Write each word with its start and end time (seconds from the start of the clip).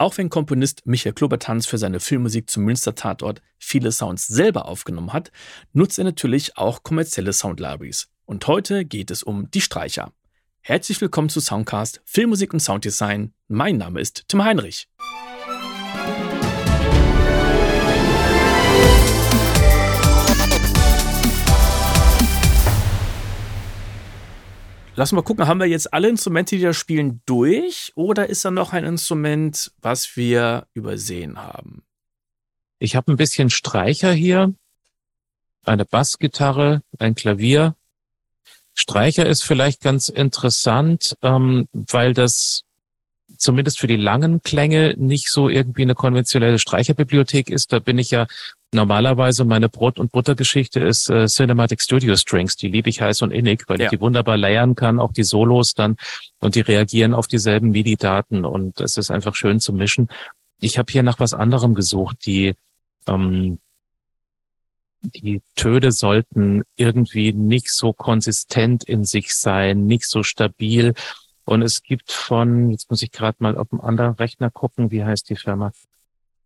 Auch 0.00 0.16
wenn 0.16 0.30
Komponist 0.30 0.86
Michael 0.86 1.12
Klobertanz 1.12 1.66
für 1.66 1.76
seine 1.76 1.98
Filmmusik 1.98 2.48
zum 2.48 2.62
Münster-Tatort 2.62 3.42
viele 3.58 3.90
Sounds 3.90 4.28
selber 4.28 4.66
aufgenommen 4.66 5.12
hat, 5.12 5.32
nutzt 5.72 5.98
er 5.98 6.04
natürlich 6.04 6.56
auch 6.56 6.84
kommerzielle 6.84 7.32
Soundlibraries. 7.32 8.08
Und 8.24 8.46
heute 8.46 8.84
geht 8.84 9.10
es 9.10 9.24
um 9.24 9.50
die 9.50 9.60
Streicher. 9.60 10.12
Herzlich 10.60 11.00
willkommen 11.00 11.30
zu 11.30 11.40
Soundcast 11.40 12.00
Filmmusik 12.04 12.52
und 12.52 12.60
Sounddesign. 12.60 13.32
Mein 13.48 13.76
Name 13.76 14.00
ist 14.00 14.28
Tim 14.28 14.44
Heinrich. 14.44 14.88
Lass 24.98 25.12
mal 25.12 25.22
gucken, 25.22 25.46
haben 25.46 25.60
wir 25.60 25.68
jetzt 25.68 25.94
alle 25.94 26.08
Instrumente, 26.08 26.56
die 26.56 26.62
da 26.62 26.72
spielen, 26.72 27.22
durch 27.24 27.92
oder 27.94 28.28
ist 28.28 28.44
da 28.44 28.50
noch 28.50 28.72
ein 28.72 28.82
Instrument, 28.82 29.70
was 29.80 30.16
wir 30.16 30.66
übersehen 30.74 31.38
haben? 31.38 31.84
Ich 32.80 32.96
habe 32.96 33.12
ein 33.12 33.16
bisschen 33.16 33.48
Streicher 33.48 34.10
hier, 34.10 34.54
eine 35.64 35.84
Bassgitarre, 35.84 36.82
ein 36.98 37.14
Klavier. 37.14 37.76
Streicher 38.74 39.24
ist 39.24 39.44
vielleicht 39.44 39.82
ganz 39.82 40.08
interessant, 40.08 41.16
ähm, 41.22 41.68
weil 41.72 42.12
das 42.12 42.64
zumindest 43.36 43.78
für 43.78 43.86
die 43.86 43.94
langen 43.94 44.42
Klänge 44.42 44.94
nicht 44.98 45.30
so 45.30 45.48
irgendwie 45.48 45.82
eine 45.82 45.94
konventionelle 45.94 46.58
Streicherbibliothek 46.58 47.50
ist. 47.50 47.72
Da 47.72 47.78
bin 47.78 47.98
ich 47.98 48.10
ja 48.10 48.26
normalerweise 48.72 49.44
meine 49.44 49.68
Brot- 49.68 49.98
und 49.98 50.12
Buttergeschichte 50.12 50.80
ist 50.80 51.08
äh, 51.08 51.26
Cinematic 51.26 51.80
Studio 51.80 52.16
Strings. 52.16 52.56
Die 52.56 52.68
liebe 52.68 52.90
ich 52.90 53.00
heiß 53.00 53.22
und 53.22 53.30
innig, 53.30 53.64
weil 53.68 53.78
ja. 53.78 53.86
ich 53.86 53.90
die 53.90 54.00
wunderbar 54.00 54.36
layern 54.36 54.74
kann, 54.74 55.00
auch 55.00 55.12
die 55.12 55.24
Solos 55.24 55.74
dann 55.74 55.96
und 56.40 56.54
die 56.54 56.60
reagieren 56.60 57.14
auf 57.14 57.26
dieselben 57.26 57.70
MIDI-Daten 57.70 58.44
und 58.44 58.80
es 58.80 58.96
ist 58.96 59.10
einfach 59.10 59.34
schön 59.34 59.60
zu 59.60 59.72
mischen. 59.72 60.08
Ich 60.60 60.78
habe 60.78 60.92
hier 60.92 61.02
nach 61.02 61.20
was 61.20 61.34
anderem 61.34 61.74
gesucht. 61.74 62.26
Die 62.26 62.54
ähm, 63.06 63.58
die 65.00 65.42
Töne 65.54 65.92
sollten 65.92 66.62
irgendwie 66.76 67.32
nicht 67.32 67.70
so 67.70 67.92
konsistent 67.92 68.84
in 68.84 69.04
sich 69.04 69.34
sein, 69.34 69.86
nicht 69.86 70.08
so 70.08 70.22
stabil. 70.22 70.94
Und 71.44 71.62
es 71.62 71.82
gibt 71.82 72.12
von, 72.12 72.70
jetzt 72.70 72.90
muss 72.90 73.02
ich 73.02 73.10
gerade 73.10 73.36
mal 73.40 73.56
auf 73.56 73.68
dem 73.68 73.80
anderen 73.80 74.14
Rechner 74.14 74.50
gucken, 74.50 74.90
wie 74.90 75.04
heißt 75.04 75.30
die 75.30 75.36
Firma? 75.36 75.72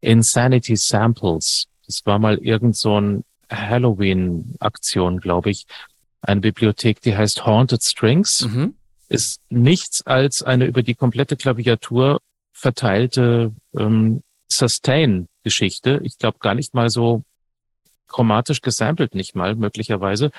Insanity 0.01 0.77
Samples. 0.77 1.67
Das 1.93 2.07
war 2.07 2.19
mal 2.19 2.39
irgend 2.39 2.75
so 2.75 2.99
ein 2.99 3.25
Halloween-Aktion, 3.51 5.21
glaube 5.21 5.51
ich. 5.51 5.67
Eine 6.23 6.41
Bibliothek, 6.41 7.03
die 7.03 7.15
heißt 7.15 7.45
Haunted 7.45 7.83
Strings. 7.83 8.43
Mhm. 8.43 8.75
Ist 9.09 9.43
nichts 9.51 10.07
als 10.07 10.43
eine 10.43 10.65
über 10.65 10.83
die 10.83 10.95
komplette 10.95 11.37
Klaviatur 11.37 12.21
verteilte 12.53 13.53
ähm, 13.77 14.23
Sustain-Geschichte. 14.49 16.01
Ich 16.03 16.17
glaube 16.17 16.39
gar 16.39 16.55
nicht 16.55 16.73
mal 16.73 16.89
so 16.89 17.25
chromatisch 18.09 18.63
gesampelt, 18.63 19.15
nicht 19.15 19.35
mal 19.35 19.55
möglicherweise. 19.55 20.31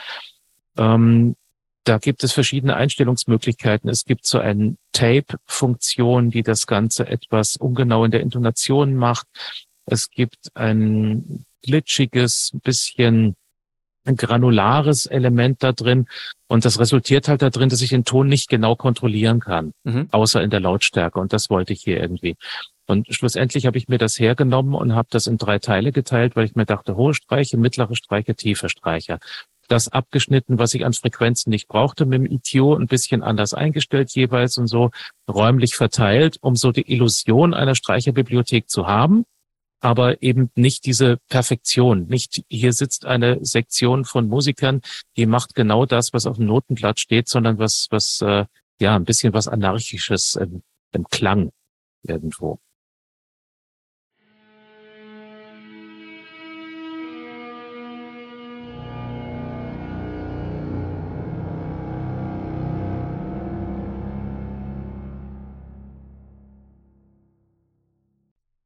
Ähm, 0.75 1.35
da 1.83 1.99
gibt 1.99 2.23
es 2.23 2.31
verschiedene 2.31 2.75
Einstellungsmöglichkeiten. 2.75 3.89
Es 3.89 4.05
gibt 4.05 4.25
so 4.25 4.39
eine 4.39 4.75
Tape-Funktion, 4.93 6.31
die 6.31 6.41
das 6.41 6.65
Ganze 6.65 7.07
etwas 7.07 7.57
ungenau 7.57 8.05
in 8.05 8.11
der 8.11 8.21
Intonation 8.21 8.95
macht. 8.95 9.27
Es 9.86 10.09
gibt 10.09 10.50
ein 10.56 11.45
glitschiges, 11.62 12.52
bisschen 12.64 13.36
granulares 14.06 15.06
Element 15.06 15.64
da 15.64 15.72
drin. 15.72 16.08
Und 16.48 16.66
das 16.66 16.80
resultiert 16.80 17.28
halt 17.28 17.42
da 17.42 17.50
drin, 17.50 17.70
dass 17.70 17.81
ich 17.81 17.89
den 17.89 18.04
Ton 18.04 18.28
nicht 18.28 18.50
genau 18.50 18.76
kontrollieren 18.76 19.39
kann, 19.39 19.73
mhm. 19.84 20.09
außer 20.11 20.42
in 20.44 20.50
der 20.50 20.59
Lautstärke. 20.59 21.20
Und 21.20 21.34
das 21.34 21.50
wollte 21.50 21.73
ich 21.73 21.81
hier 21.81 22.00
irgendwie. 22.00 22.36
Und 22.86 23.08
schlussendlich 23.14 23.66
habe 23.66 23.78
ich 23.78 23.88
mir 23.88 23.98
das 23.98 24.20
hergenommen 24.20 24.76
und 24.76 24.94
habe 24.94 25.08
das 25.09 25.28
in 25.28 25.38
drei 25.38 25.58
Teile 25.59 25.94
geteilt, 25.94 26.36
weil 26.36 26.45
ich 26.45 26.56
mir 26.56 26.66
dachte, 26.66 26.98
hohe 26.98 27.14
Streiche, 27.14 27.58
mittlere 27.58 27.95
Streiche, 27.95 28.36
tiefe 28.36 28.67
Streicher 28.67 29.20
das 29.67 29.88
abgeschnitten, 29.88 30.59
was 30.59 30.73
ich 30.73 30.86
an 30.86 30.93
Frequenzen 30.93 31.49
nicht 31.49 31.67
brauchte, 31.67 32.05
mit 32.05 32.20
dem 32.20 32.26
ITO 32.26 32.76
ein 32.76 32.88
bisschen 32.88 33.23
anders 33.23 33.54
eingestellt 33.54 34.11
jeweils 34.11 34.58
und 34.58 34.67
so 34.67 34.92
räumlich 35.30 35.76
verteilt, 35.76 36.38
um 36.42 36.55
so 36.55 36.72
die 36.72 36.92
Illusion 36.92 37.54
einer 37.54 37.76
Streicherbibliothek 37.76 38.70
zu 38.70 38.88
haben, 38.88 39.26
aber 39.83 40.23
eben 40.23 40.49
nicht 40.55 40.86
diese 40.86 41.17
Perfektion. 41.27 42.08
Nicht 42.08 42.45
hier 42.49 42.71
sitzt 42.71 43.05
eine 43.05 43.44
Sektion 43.44 44.05
von 44.05 44.30
Musikern, 44.30 44.82
die 45.17 45.26
macht 45.26 45.55
genau 45.55 45.86
das, 45.86 46.14
was 46.14 46.26
auf 46.26 46.38
dem 46.38 46.45
Notenblatt 46.45 47.02
steht, 47.02 47.27
sondern 47.27 47.60
was, 47.60 47.88
was 47.92 48.22
äh, 48.22 48.45
ja 48.80 48.95
ein 48.95 49.04
bisschen 49.04 49.33
was 49.33 49.49
anarchisches 49.49 50.36
im, 50.36 50.64
im 50.93 51.04
Klang 51.10 51.52
irgendwo. 52.04 52.60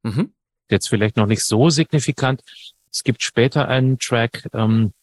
Mhm. 0.03 0.36
Jetzt 0.69 0.89
vielleicht 0.89 1.17
noch 1.17 1.27
nicht 1.27 1.43
so 1.43 1.69
signifikant. 1.69 2.41
Es 2.91 3.03
gibt 3.03 3.23
später 3.23 3.67
einen 3.67 3.99
Track, 3.99 4.47
ähm, 4.53 4.93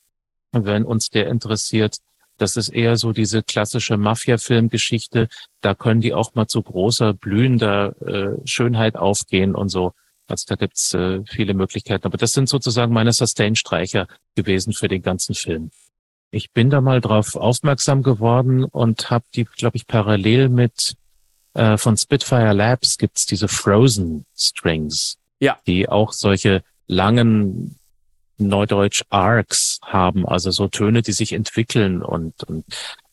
wenn 0.53 0.85
uns 0.85 1.11
der 1.11 1.29
interessiert. 1.29 1.99
Das 2.37 2.57
ist 2.57 2.69
eher 2.69 2.97
so 2.97 3.13
diese 3.13 3.43
klassische 3.43 3.97
Mafia-Filmgeschichte. 3.97 5.29
Da 5.61 5.75
können 5.75 6.01
die 6.01 6.15
auch 6.15 6.35
mal 6.35 6.47
zu 6.47 6.63
großer, 6.63 7.15
blühender 7.15 7.95
äh, 8.03 8.47
Schönheit 8.47 8.97
aufgehen 8.97 9.55
und 9.55 9.69
so. 9.69 9.93
Also 10.27 10.45
da 10.49 10.57
gibt's 10.57 10.95
äh, 10.95 11.23
viele 11.27 11.55
Möglichkeiten. 11.55 12.07
Aber 12.07 12.17
das 12.17 12.33
sind 12.33 12.49
sozusagen 12.49 12.93
meine 12.93 13.13
Sustain-Streicher 13.13 14.09
gewesen 14.35 14.73
für 14.73 14.89
den 14.89 15.03
ganzen 15.03 15.35
Film. 15.35 15.71
Ich 16.31 16.51
bin 16.51 16.71
da 16.71 16.81
mal 16.81 17.01
drauf 17.01 17.37
aufmerksam 17.37 18.03
geworden 18.03 18.65
und 18.65 19.11
habe 19.11 19.25
die, 19.35 19.45
glaube 19.45 19.77
ich, 19.77 19.87
parallel 19.87 20.49
mit 20.49 20.97
äh, 21.55 21.77
von 21.77 21.97
Spitfire 21.97 22.53
Labs 22.53 22.99
gibt's 22.99 23.27
diese 23.27 23.47
Frozen 23.47 24.27
Strings, 24.37 25.17
ja. 25.45 25.59
die 25.67 25.89
auch 25.89 26.13
solche 26.13 26.63
langen 26.87 27.79
Neudeutsch 28.39 29.05
Arcs 29.11 29.79
haben, 29.85 30.27
also 30.27 30.51
so 30.51 30.69
Töne, 30.69 31.03
die 31.03 31.13
sich 31.13 31.33
entwickeln 31.33 32.03
und, 32.03 32.43
und 32.45 32.65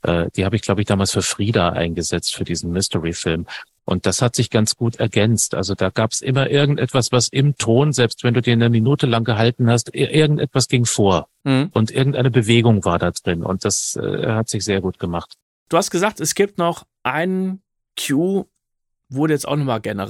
äh, 0.02 0.30
die 0.36 0.46
habe 0.46 0.56
ich, 0.56 0.64
glaube 0.64 0.82
ich, 0.82 0.88
damals 0.88 1.12
für 1.12 1.22
Frieda 1.22 1.70
eingesetzt, 1.70 2.36
für 2.36 2.44
diesen 2.44 2.72
Mystery-Film. 2.72 3.46
Und 3.86 4.06
das 4.06 4.22
hat 4.22 4.36
sich 4.36 4.50
ganz 4.50 4.76
gut 4.76 4.98
ergänzt. 4.98 5.54
Also 5.54 5.76
da 5.76 5.90
gab 5.90 6.12
es 6.12 6.22
immer 6.22 6.50
irgendetwas, 6.50 7.12
was 7.12 7.28
im 7.28 7.58
Ton, 7.58 7.94
selbst 7.94 8.24
wenn 8.24 8.34
du 8.34 8.42
dir 8.42 8.54
eine 8.54 8.70
Minute 8.70 9.06
lang 9.06 9.24
gehalten 9.24 9.70
hast, 9.70 9.94
irgendetwas 9.94 10.68
ging 10.68 10.86
vor. 10.86 11.28
Mhm. 11.44 11.70
Und 11.74 11.92
irgendeine 11.92 12.32
Bewegung 12.32 12.86
war 12.86 13.00
da 13.00 13.12
drin. 13.12 13.44
Und 13.44 13.66
das 13.66 13.96
äh, 14.02 14.28
hat 14.28 14.50
sich 14.50 14.64
sehr 14.64 14.82
gut 14.82 14.98
gemacht. 14.98 15.34
Du 15.70 15.78
hast 15.78 15.92
gesagt, 15.92 16.20
es 16.20 16.36
gibt 16.36 16.58
noch 16.58 16.86
einen 17.04 17.62
Q, 18.00 18.46
wo 19.10 19.28
du 19.28 19.34
jetzt 19.34 19.48
auch 19.48 19.56
nochmal 19.56 19.82
gerne 19.82 20.10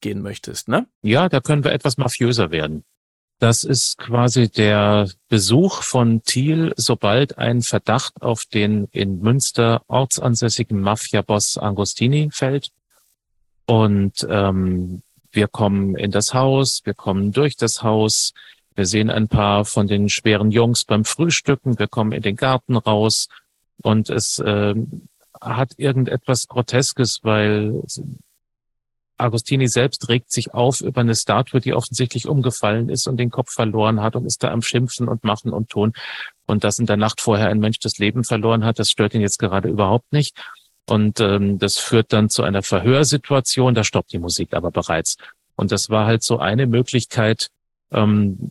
reingehen 0.00 0.22
möchtest, 0.22 0.68
ne? 0.68 0.86
Ja, 1.02 1.28
da 1.28 1.40
können 1.40 1.64
wir 1.64 1.72
etwas 1.72 1.96
mafiöser 1.96 2.50
werden. 2.50 2.84
Das 3.38 3.64
ist 3.64 3.96
quasi 3.96 4.50
der 4.50 5.08
Besuch 5.28 5.82
von 5.82 6.22
Thiel, 6.22 6.74
sobald 6.76 7.38
ein 7.38 7.62
Verdacht 7.62 8.20
auf 8.20 8.44
den 8.44 8.88
in 8.92 9.20
Münster 9.20 9.82
ortsansässigen 9.88 10.80
Mafia-Boss 10.80 11.56
Angostini 11.56 12.28
fällt. 12.32 12.70
Und 13.64 14.26
ähm, 14.28 15.02
wir 15.32 15.48
kommen 15.48 15.96
in 15.96 16.10
das 16.10 16.34
Haus, 16.34 16.82
wir 16.84 16.92
kommen 16.92 17.32
durch 17.32 17.56
das 17.56 17.82
Haus, 17.82 18.34
wir 18.74 18.84
sehen 18.84 19.10
ein 19.10 19.28
paar 19.28 19.64
von 19.64 19.86
den 19.86 20.08
schweren 20.08 20.50
Jungs 20.50 20.84
beim 20.84 21.04
Frühstücken, 21.04 21.78
wir 21.78 21.88
kommen 21.88 22.12
in 22.12 22.22
den 22.22 22.36
Garten 22.36 22.76
raus 22.76 23.28
und 23.82 24.10
es 24.10 24.38
äh, 24.38 24.74
hat 25.40 25.78
irgendetwas 25.78 26.46
Groteskes, 26.48 27.20
weil 27.22 27.82
Agostini 29.20 29.68
selbst 29.68 30.08
regt 30.08 30.32
sich 30.32 30.54
auf 30.54 30.80
über 30.80 31.00
eine 31.00 31.14
Statue, 31.14 31.60
die 31.60 31.74
offensichtlich 31.74 32.26
umgefallen 32.26 32.88
ist 32.88 33.06
und 33.06 33.16
den 33.16 33.30
Kopf 33.30 33.52
verloren 33.52 34.00
hat 34.00 34.16
und 34.16 34.26
ist 34.26 34.42
da 34.42 34.50
am 34.50 34.62
Schimpfen 34.62 35.08
und 35.08 35.24
Machen 35.24 35.52
und 35.52 35.70
Tun. 35.70 35.92
Und 36.46 36.64
dass 36.64 36.78
in 36.78 36.86
der 36.86 36.96
Nacht 36.96 37.20
vorher 37.20 37.48
ein 37.48 37.60
Mensch 37.60 37.78
das 37.78 37.98
Leben 37.98 38.24
verloren 38.24 38.64
hat, 38.64 38.78
das 38.78 38.90
stört 38.90 39.14
ihn 39.14 39.20
jetzt 39.20 39.38
gerade 39.38 39.68
überhaupt 39.68 40.12
nicht. 40.12 40.36
Und 40.88 41.20
ähm, 41.20 41.58
das 41.58 41.78
führt 41.78 42.12
dann 42.12 42.30
zu 42.30 42.42
einer 42.42 42.62
Verhörsituation, 42.62 43.74
da 43.74 43.84
stoppt 43.84 44.12
die 44.12 44.18
Musik 44.18 44.54
aber 44.54 44.70
bereits. 44.70 45.16
Und 45.54 45.70
das 45.70 45.90
war 45.90 46.06
halt 46.06 46.22
so 46.22 46.38
eine 46.38 46.66
Möglichkeit, 46.66 47.48
ähm, 47.92 48.50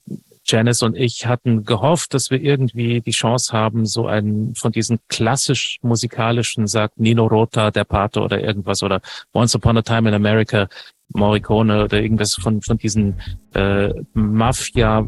Janice 0.50 0.84
und 0.84 0.96
ich 0.98 1.28
hatten 1.28 1.64
gehofft, 1.64 2.14
dass 2.14 2.32
wir 2.32 2.42
irgendwie 2.42 3.02
die 3.02 3.12
Chance 3.12 3.54
haben, 3.54 3.86
so 3.86 4.08
einen 4.08 4.56
von 4.56 4.72
diesen 4.72 5.00
klassisch 5.08 5.78
musikalischen, 5.82 6.66
sagt 6.66 7.00
Nino 7.00 7.28
Rota, 7.28 7.72
der 7.72 7.84
Pate 7.84 8.22
oder 8.22 8.42
irgendwas 8.42 8.82
oder 8.82 9.02
Once 9.34 9.56
Upon 9.56 9.78
a 9.78 9.82
Time 9.82 10.10
in 10.10 10.16
America, 10.16 10.68
Morricone 11.14 11.84
oder 11.84 12.02
irgendwas 12.02 12.36
von, 12.36 12.62
von 12.62 12.78
diesen 12.78 13.20
äh, 13.54 13.90
Mafia 14.14 15.06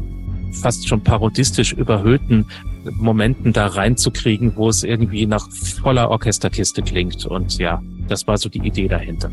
fast 0.60 0.88
schon 0.88 1.02
parodistisch 1.02 1.72
überhöhten 1.72 2.46
Momenten 2.98 3.52
da 3.52 3.66
reinzukriegen, 3.68 4.56
wo 4.56 4.68
es 4.68 4.82
irgendwie 4.82 5.26
nach 5.26 5.48
voller 5.50 6.10
Orchesterkiste 6.10 6.82
klingt. 6.82 7.26
Und 7.26 7.58
ja, 7.58 7.80
das 8.08 8.26
war 8.26 8.36
so 8.36 8.48
die 8.48 8.58
Idee 8.58 8.88
dahinter. 8.88 9.30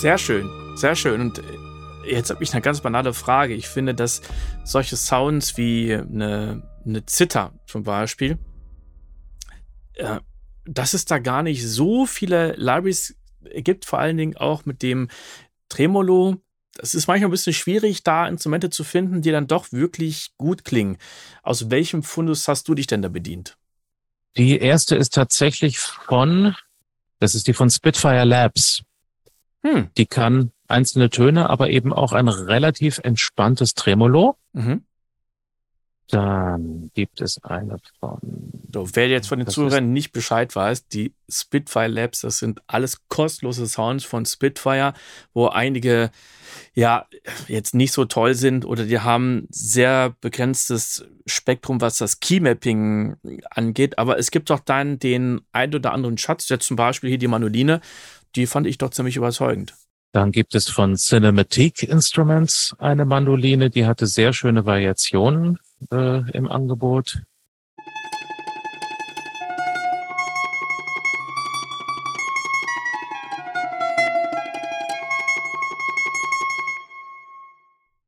Sehr 0.00 0.16
schön, 0.16 0.48
sehr 0.76 0.94
schön. 0.94 1.20
Und 1.20 1.42
jetzt 2.06 2.30
habe 2.30 2.44
ich 2.44 2.52
eine 2.52 2.60
ganz 2.60 2.80
banale 2.80 3.12
Frage. 3.12 3.54
Ich 3.54 3.66
finde, 3.66 3.96
dass 3.96 4.22
solche 4.62 4.96
Sounds 4.96 5.56
wie 5.56 5.92
eine, 5.92 6.62
eine 6.86 7.04
Zither 7.04 7.52
zum 7.66 7.82
Beispiel, 7.82 8.38
äh, 9.94 10.20
dass 10.66 10.94
es 10.94 11.04
da 11.04 11.18
gar 11.18 11.42
nicht 11.42 11.66
so 11.66 12.06
viele 12.06 12.54
Libraries 12.54 13.16
gibt, 13.56 13.86
vor 13.86 13.98
allen 13.98 14.16
Dingen 14.16 14.36
auch 14.36 14.66
mit 14.66 14.82
dem 14.82 15.08
Tremolo. 15.68 16.36
Es 16.78 16.94
ist 16.94 17.08
manchmal 17.08 17.26
ein 17.26 17.32
bisschen 17.32 17.54
schwierig, 17.54 18.04
da 18.04 18.28
Instrumente 18.28 18.70
zu 18.70 18.84
finden, 18.84 19.20
die 19.20 19.32
dann 19.32 19.48
doch 19.48 19.72
wirklich 19.72 20.30
gut 20.36 20.64
klingen. 20.64 20.98
Aus 21.42 21.70
welchem 21.70 22.04
Fundus 22.04 22.46
hast 22.46 22.68
du 22.68 22.76
dich 22.76 22.86
denn 22.86 23.02
da 23.02 23.08
bedient? 23.08 23.58
Die 24.36 24.58
erste 24.58 24.94
ist 24.94 25.14
tatsächlich 25.14 25.80
von, 25.80 26.54
das 27.18 27.34
ist 27.34 27.48
die 27.48 27.52
von 27.52 27.68
Spitfire 27.68 28.22
Labs. 28.22 28.84
Hm. 29.64 29.90
Die 29.96 30.06
kann 30.06 30.52
einzelne 30.68 31.10
Töne, 31.10 31.50
aber 31.50 31.70
eben 31.70 31.92
auch 31.92 32.12
ein 32.12 32.28
relativ 32.28 32.98
entspanntes 32.98 33.74
Tremolo. 33.74 34.36
Mhm. 34.52 34.84
Dann 36.10 36.90
gibt 36.94 37.20
es 37.20 37.42
eine 37.44 37.76
von. 38.00 38.18
So, 38.72 38.88
wer 38.94 39.08
jetzt 39.08 39.28
von 39.28 39.38
den 39.38 39.48
Zuhörern 39.48 39.92
nicht 39.92 40.12
Bescheid 40.12 40.54
weiß, 40.54 40.88
die 40.88 41.12
Spitfire 41.28 41.88
Labs, 41.88 42.20
das 42.20 42.38
sind 42.38 42.60
alles 42.66 43.08
kostenlose 43.08 43.66
Sounds 43.66 44.04
von 44.04 44.24
Spitfire, 44.24 44.94
wo 45.34 45.48
einige 45.48 46.10
ja 46.74 47.06
jetzt 47.46 47.74
nicht 47.74 47.92
so 47.92 48.06
toll 48.06 48.34
sind 48.34 48.64
oder 48.64 48.84
die 48.84 49.00
haben 49.00 49.46
sehr 49.50 50.14
begrenztes 50.20 51.04
Spektrum, 51.26 51.80
was 51.82 51.98
das 51.98 52.20
Keymapping 52.20 53.16
angeht. 53.50 53.98
Aber 53.98 54.18
es 54.18 54.30
gibt 54.30 54.48
doch 54.48 54.60
dann 54.60 54.98
den 54.98 55.42
ein 55.52 55.74
oder 55.74 55.92
anderen 55.92 56.16
Schatz, 56.16 56.48
jetzt 56.48 56.66
zum 56.66 56.76
Beispiel 56.76 57.10
hier 57.10 57.18
die 57.18 57.28
Manoline, 57.28 57.80
die 58.34 58.46
fand 58.46 58.66
ich 58.66 58.78
doch 58.78 58.90
ziemlich 58.90 59.16
überzeugend. 59.16 59.74
Dann 60.12 60.32
gibt 60.32 60.54
es 60.54 60.70
von 60.70 60.96
Cinematic 60.96 61.82
Instruments 61.82 62.74
eine 62.78 63.04
Mandoline, 63.04 63.68
die 63.68 63.84
hatte 63.84 64.06
sehr 64.06 64.32
schöne 64.32 64.64
Variationen 64.64 65.58
äh, 65.92 66.30
im 66.32 66.48
Angebot. 66.48 67.22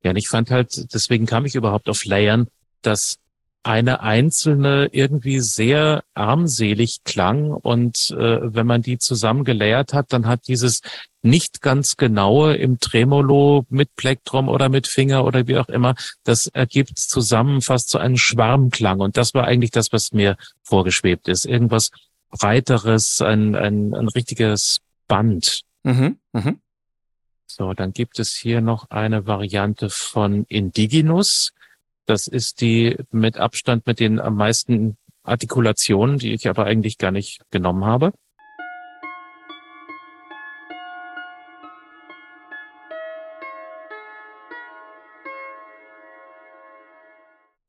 Ja, 0.02 0.10
und 0.10 0.16
ich 0.16 0.28
fand 0.28 0.50
halt, 0.50 0.92
deswegen 0.94 1.26
kam 1.26 1.44
ich 1.44 1.54
überhaupt 1.54 1.88
auf 1.88 2.04
Layern, 2.04 2.48
dass 2.82 3.18
eine 3.62 4.00
einzelne 4.00 4.88
irgendwie 4.92 5.40
sehr 5.40 6.02
armselig 6.14 7.04
klang 7.04 7.50
und 7.52 8.10
äh, 8.10 8.38
wenn 8.54 8.66
man 8.66 8.80
die 8.80 8.96
zusammen 8.96 9.44
gelayert 9.44 9.92
hat, 9.92 10.12
dann 10.14 10.26
hat 10.26 10.48
dieses 10.48 10.80
nicht 11.22 11.60
ganz 11.60 11.96
genaue 11.96 12.56
im 12.56 12.80
Tremolo 12.80 13.66
mit 13.68 13.94
Plektrum 13.96 14.48
oder 14.48 14.68
mit 14.68 14.86
Finger 14.86 15.24
oder 15.24 15.46
wie 15.46 15.58
auch 15.58 15.68
immer, 15.68 15.94
das 16.24 16.46
ergibt 16.46 16.98
zusammen 16.98 17.60
fast 17.60 17.90
so 17.90 17.98
einen 17.98 18.16
Schwarmklang 18.16 19.00
und 19.00 19.16
das 19.16 19.34
war 19.34 19.44
eigentlich 19.44 19.70
das, 19.70 19.92
was 19.92 20.12
mir 20.12 20.36
vorgeschwebt 20.62 21.28
ist. 21.28 21.44
Irgendwas 21.44 21.90
breiteres, 22.30 23.20
ein, 23.20 23.54
ein, 23.54 23.94
ein 23.94 24.08
richtiges 24.08 24.80
Band. 25.08 25.62
Mhm, 25.82 26.18
mh. 26.32 26.54
So, 27.46 27.74
dann 27.74 27.92
gibt 27.92 28.20
es 28.20 28.34
hier 28.34 28.60
noch 28.60 28.90
eine 28.90 29.26
Variante 29.26 29.90
von 29.90 30.44
Indigenous. 30.44 31.52
Das 32.06 32.28
ist 32.28 32.60
die 32.60 32.96
mit 33.10 33.38
Abstand 33.38 33.86
mit 33.86 33.98
den 33.98 34.20
am 34.20 34.36
meisten 34.36 34.96
Artikulationen, 35.24 36.18
die 36.18 36.32
ich 36.32 36.48
aber 36.48 36.64
eigentlich 36.64 36.96
gar 36.96 37.10
nicht 37.10 37.40
genommen 37.50 37.84
habe. 37.84 38.12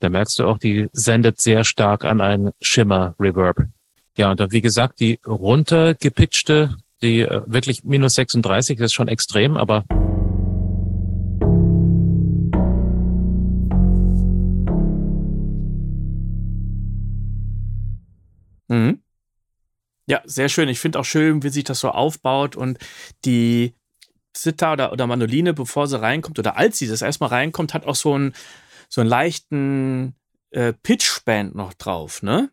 Da 0.02 0.10
merkst 0.10 0.40
du 0.40 0.46
auch, 0.46 0.58
die 0.58 0.90
sendet 0.94 1.40
sehr 1.40 1.64
stark 1.64 2.06
an 2.06 2.22
einen 2.22 2.52
Schimmer-Reverb. 2.60 3.68
Ja, 4.18 4.32
und 4.32 4.40
dann, 4.40 4.52
wie 4.52 4.62
gesagt, 4.62 5.00
die 5.00 5.20
runtergepitchte, 5.26 6.76
die 7.04 7.20
äh, 7.20 7.44
wirklich 7.46 7.84
minus 7.84 8.16
36 8.16 8.80
ist 8.80 8.94
schon 8.94 9.08
extrem, 9.08 9.58
aber 9.58 9.86
Mhm. 18.70 19.02
Ja, 20.08 20.22
sehr 20.24 20.50
schön. 20.50 20.70
Ich 20.70 20.80
finde 20.80 21.00
auch 21.00 21.06
schön, 21.06 21.44
wie 21.44 21.50
sich 21.50 21.66
das 21.66 21.82
so 21.82 21.90
aufbaut 21.90 22.56
und 22.56 22.80
die 23.26 23.76
Zither 24.34 24.72
oder, 24.72 24.94
oder 24.94 25.08
Manoline, 25.08 25.54
bevor 25.54 25.88
sie 25.88 26.02
reinkommt 26.02 26.40
oder 26.40 26.58
als 26.58 26.80
sie 26.80 26.88
das 26.88 27.02
erstmal 27.02 27.30
reinkommt, 27.30 27.74
hat 27.74 27.86
auch 27.86 27.96
so 27.96 28.14
einen, 28.14 28.34
so 28.92 29.02
einen 29.02 29.10
leichten 29.10 30.16
äh, 30.52 30.74
Pitch-Band 30.74 31.56
noch 31.56 31.74
drauf, 31.74 32.22
ne? 32.22 32.52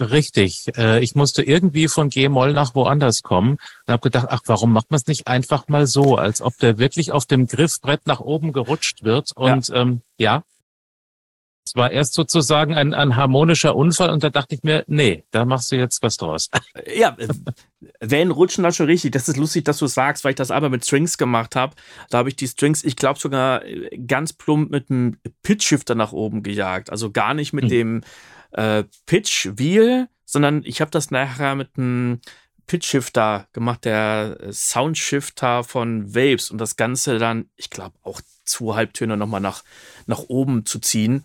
Richtig. 0.00 0.70
Äh, 0.76 1.00
ich 1.00 1.16
musste 1.16 1.42
irgendwie 1.42 1.88
von 1.88 2.08
G-Moll 2.08 2.52
nach 2.52 2.76
woanders 2.76 3.22
kommen 3.22 3.58
und 3.86 3.92
habe 3.92 4.02
gedacht, 4.02 4.28
ach, 4.30 4.42
warum 4.46 4.72
macht 4.72 4.92
man 4.92 4.98
es 4.98 5.08
nicht 5.08 5.26
einfach 5.26 5.66
mal 5.66 5.88
so, 5.88 6.16
als 6.16 6.40
ob 6.40 6.56
der 6.58 6.78
wirklich 6.78 7.10
auf 7.10 7.26
dem 7.26 7.48
Griffbrett 7.48 8.06
nach 8.06 8.20
oben 8.20 8.52
gerutscht 8.52 9.02
wird. 9.02 9.32
Und 9.34 9.68
ja, 9.68 9.74
ähm, 9.74 10.02
ja 10.16 10.44
es 11.68 11.76
war 11.76 11.90
erst 11.90 12.14
sozusagen 12.14 12.74
ein, 12.74 12.94
ein 12.94 13.16
harmonischer 13.16 13.76
Unfall 13.76 14.08
und 14.08 14.24
da 14.24 14.30
dachte 14.30 14.54
ich 14.54 14.62
mir, 14.62 14.84
nee, 14.86 15.24
da 15.32 15.44
machst 15.44 15.70
du 15.70 15.76
jetzt 15.76 16.02
was 16.02 16.16
draus. 16.16 16.48
Ja, 16.94 17.14
äh, 17.18 17.28
wenn 18.00 18.30
rutschen 18.30 18.64
das 18.64 18.76
schon 18.76 18.86
richtig. 18.86 19.12
Das 19.12 19.28
ist 19.28 19.36
lustig, 19.36 19.64
dass 19.64 19.78
du 19.78 19.86
sagst, 19.86 20.24
weil 20.24 20.30
ich 20.30 20.36
das 20.36 20.50
aber 20.50 20.70
mit 20.70 20.84
Strings 20.84 21.18
gemacht 21.18 21.56
habe. 21.56 21.76
Da 22.08 22.18
habe 22.18 22.28
ich 22.28 22.36
die 22.36 22.48
Strings, 22.48 22.84
ich 22.84 22.96
glaube 22.96 23.18
sogar 23.18 23.64
äh, 23.64 23.98
ganz 23.98 24.32
plump 24.32 24.70
mit 24.70 24.90
einem 24.90 25.18
Pitch-Shifter 25.42 25.94
nach 25.94 26.12
oben 26.12 26.42
gejagt. 26.42 26.90
Also 26.90 27.10
gar 27.10 27.34
nicht 27.34 27.52
mit 27.52 27.64
hm. 27.64 27.70
dem 27.70 28.00
äh, 28.52 28.84
Pitch-Wheel, 29.06 30.08
sondern 30.24 30.62
ich 30.64 30.80
habe 30.80 30.90
das 30.90 31.10
nachher 31.10 31.54
mit 31.54 31.70
einem 31.76 32.20
Pitch-Shifter 32.66 33.48
gemacht, 33.52 33.84
der 33.84 34.38
äh, 34.40 34.52
Soundshifter 34.52 35.64
von 35.64 36.14
Waves 36.14 36.50
und 36.50 36.58
das 36.58 36.76
Ganze 36.76 37.18
dann, 37.18 37.50
ich 37.56 37.70
glaube, 37.70 37.96
auch 38.02 38.20
zwei 38.44 38.76
Halbtöne 38.76 39.16
nochmal 39.16 39.40
nach, 39.40 39.62
nach 40.06 40.20
oben 40.28 40.64
zu 40.64 40.78
ziehen 40.78 41.24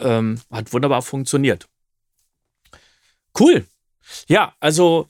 ähm, 0.00 0.40
hat 0.50 0.72
wunderbar 0.72 1.02
funktioniert. 1.02 1.68
Cool. 3.38 3.66
Ja, 4.28 4.54
also 4.60 5.08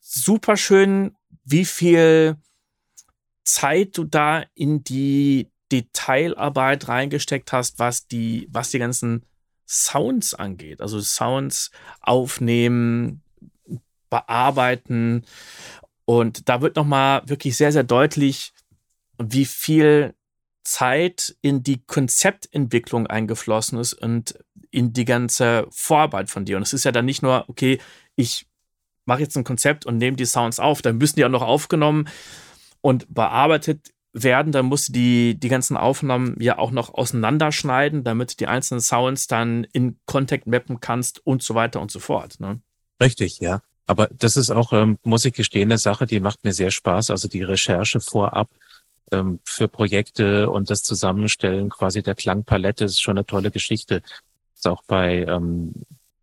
super 0.00 0.56
schön, 0.56 1.16
wie 1.44 1.64
viel 1.64 2.36
Zeit 3.44 3.96
du 3.96 4.04
da 4.04 4.44
in 4.54 4.84
die 4.84 5.50
Detailarbeit 5.72 6.88
reingesteckt 6.88 7.52
hast, 7.52 7.78
was 7.78 8.06
die, 8.06 8.48
was 8.50 8.70
die 8.70 8.78
ganzen 8.78 9.24
Sounds 9.66 10.34
angeht. 10.34 10.80
Also 10.80 11.00
Sounds 11.00 11.70
aufnehmen, 12.00 13.22
bearbeiten. 14.08 15.24
Und 16.04 16.48
da 16.48 16.62
wird 16.62 16.76
nochmal 16.76 17.22
wirklich 17.26 17.56
sehr, 17.56 17.72
sehr 17.72 17.84
deutlich, 17.84 18.52
wie 19.18 19.44
viel 19.44 20.14
Zeit 20.68 21.34
in 21.40 21.62
die 21.62 21.82
Konzeptentwicklung 21.86 23.06
eingeflossen 23.06 23.78
ist 23.78 23.94
und 23.94 24.38
in 24.70 24.92
die 24.92 25.06
ganze 25.06 25.66
Vorarbeit 25.70 26.28
von 26.28 26.44
dir. 26.44 26.58
Und 26.58 26.62
es 26.62 26.74
ist 26.74 26.84
ja 26.84 26.92
dann 26.92 27.06
nicht 27.06 27.22
nur, 27.22 27.48
okay, 27.48 27.80
ich 28.16 28.46
mache 29.06 29.22
jetzt 29.22 29.36
ein 29.36 29.44
Konzept 29.44 29.86
und 29.86 29.96
nehme 29.96 30.18
die 30.18 30.26
Sounds 30.26 30.60
auf, 30.60 30.82
dann 30.82 30.98
müssen 30.98 31.16
die 31.16 31.24
auch 31.24 31.30
noch 31.30 31.42
aufgenommen 31.42 32.08
und 32.82 33.12
bearbeitet 33.12 33.92
werden. 34.12 34.52
Dann 34.52 34.66
musst 34.66 34.88
du 34.88 34.92
die, 34.92 35.40
die 35.40 35.48
ganzen 35.48 35.78
Aufnahmen 35.78 36.36
ja 36.38 36.58
auch 36.58 36.70
noch 36.70 36.92
auseinanderschneiden, 36.92 38.04
damit 38.04 38.38
die 38.38 38.46
einzelnen 38.46 38.82
Sounds 38.82 39.26
dann 39.26 39.64
in 39.72 39.98
Contact 40.04 40.46
mappen 40.46 40.80
kannst 40.80 41.26
und 41.26 41.42
so 41.42 41.54
weiter 41.54 41.80
und 41.80 41.90
so 41.90 41.98
fort. 41.98 42.40
Ne? 42.40 42.60
Richtig, 43.00 43.40
ja. 43.40 43.62
Aber 43.86 44.08
das 44.12 44.36
ist 44.36 44.50
auch, 44.50 44.74
ähm, 44.74 44.98
muss 45.02 45.24
ich 45.24 45.32
gestehen, 45.32 45.70
eine 45.70 45.78
Sache, 45.78 46.06
die 46.06 46.20
macht 46.20 46.44
mir 46.44 46.52
sehr 46.52 46.70
Spaß. 46.70 47.10
Also 47.10 47.26
die 47.26 47.42
Recherche 47.42 48.00
vorab 48.00 48.50
ähm, 49.12 49.40
für 49.44 49.68
Projekte 49.68 50.50
und 50.50 50.70
das 50.70 50.82
Zusammenstellen 50.82 51.70
quasi 51.70 52.02
der 52.02 52.14
Klangpalette 52.14 52.84
ist 52.84 53.00
schon 53.00 53.18
eine 53.18 53.26
tolle 53.26 53.50
Geschichte. 53.50 54.02
Ist 54.54 54.66
auch 54.66 54.82
bei 54.86 55.24
ähm, 55.24 55.72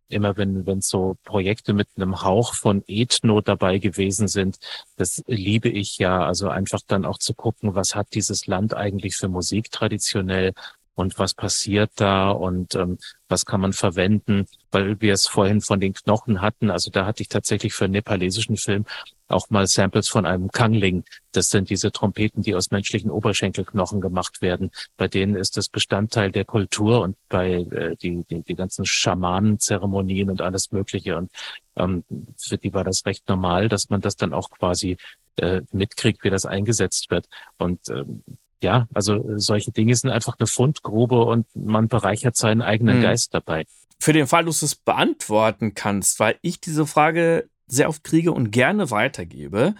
immer 0.08 0.36
wenn 0.36 0.66
wenn 0.66 0.80
so 0.80 1.16
Projekte 1.24 1.72
mit 1.72 1.88
einem 1.96 2.22
Hauch 2.22 2.54
von 2.54 2.84
Ethno 2.86 3.40
dabei 3.40 3.78
gewesen 3.78 4.28
sind, 4.28 4.58
das 4.96 5.22
liebe 5.26 5.68
ich 5.68 5.98
ja. 5.98 6.24
Also 6.24 6.48
einfach 6.48 6.80
dann 6.86 7.04
auch 7.04 7.18
zu 7.18 7.34
gucken, 7.34 7.74
was 7.74 7.94
hat 7.94 8.08
dieses 8.14 8.46
Land 8.46 8.74
eigentlich 8.74 9.16
für 9.16 9.28
Musik 9.28 9.70
traditionell 9.70 10.52
und 10.96 11.18
was 11.18 11.34
passiert 11.34 11.92
da 11.96 12.30
und 12.30 12.74
ähm, 12.74 12.98
was 13.28 13.44
kann 13.44 13.60
man 13.60 13.72
verwenden, 13.72 14.46
weil 14.72 15.00
wir 15.00 15.12
es 15.12 15.28
vorhin 15.28 15.60
von 15.60 15.78
den 15.78 15.92
Knochen 15.92 16.40
hatten. 16.40 16.70
Also 16.70 16.90
da 16.90 17.06
hatte 17.06 17.22
ich 17.22 17.28
tatsächlich 17.28 17.74
für 17.74 17.84
einen 17.84 17.92
nepalesischen 17.92 18.56
Film 18.56 18.86
auch 19.28 19.50
mal 19.50 19.66
Samples 19.66 20.08
von 20.08 20.24
einem 20.24 20.50
Kangling. 20.50 21.04
Das 21.32 21.50
sind 21.50 21.68
diese 21.68 21.92
Trompeten, 21.92 22.42
die 22.42 22.54
aus 22.54 22.70
menschlichen 22.70 23.10
Oberschenkelknochen 23.10 24.00
gemacht 24.00 24.40
werden. 24.40 24.70
Bei 24.96 25.06
denen 25.06 25.34
ist 25.36 25.56
das 25.58 25.68
Bestandteil 25.68 26.32
der 26.32 26.46
Kultur 26.46 27.02
und 27.02 27.16
bei 27.28 27.52
äh, 27.54 27.96
die, 27.96 28.24
die, 28.30 28.42
die 28.42 28.54
ganzen 28.54 28.86
Schamanenzeremonien 28.86 30.30
und 30.30 30.40
alles 30.40 30.72
Mögliche. 30.72 31.18
Und 31.18 31.30
ähm, 31.76 32.04
für 32.38 32.56
die 32.56 32.72
war 32.72 32.84
das 32.84 33.04
recht 33.04 33.28
normal, 33.28 33.68
dass 33.68 33.90
man 33.90 34.00
das 34.00 34.16
dann 34.16 34.32
auch 34.32 34.48
quasi 34.48 34.96
äh, 35.36 35.60
mitkriegt, 35.72 36.24
wie 36.24 36.30
das 36.30 36.46
eingesetzt 36.46 37.10
wird. 37.10 37.28
Und 37.58 37.80
ähm, 37.90 38.22
ja, 38.62 38.88
also 38.94 39.14
äh, 39.14 39.38
solche 39.38 39.72
Dinge 39.72 39.94
sind 39.94 40.10
einfach 40.10 40.36
eine 40.38 40.46
Fundgrube 40.46 41.22
und 41.24 41.46
man 41.54 41.88
bereichert 41.88 42.36
seinen 42.36 42.62
eigenen 42.62 42.98
mhm. 42.98 43.02
Geist 43.02 43.34
dabei. 43.34 43.66
Für 43.98 44.12
den 44.12 44.26
Fall, 44.26 44.44
dass 44.44 44.60
du 44.60 44.66
es 44.66 44.74
beantworten 44.74 45.74
kannst, 45.74 46.20
weil 46.20 46.38
ich 46.42 46.60
diese 46.60 46.86
Frage 46.86 47.48
sehr 47.66 47.88
oft 47.88 48.04
kriege 48.04 48.32
und 48.32 48.50
gerne 48.50 48.90
weitergebe, 48.90 49.74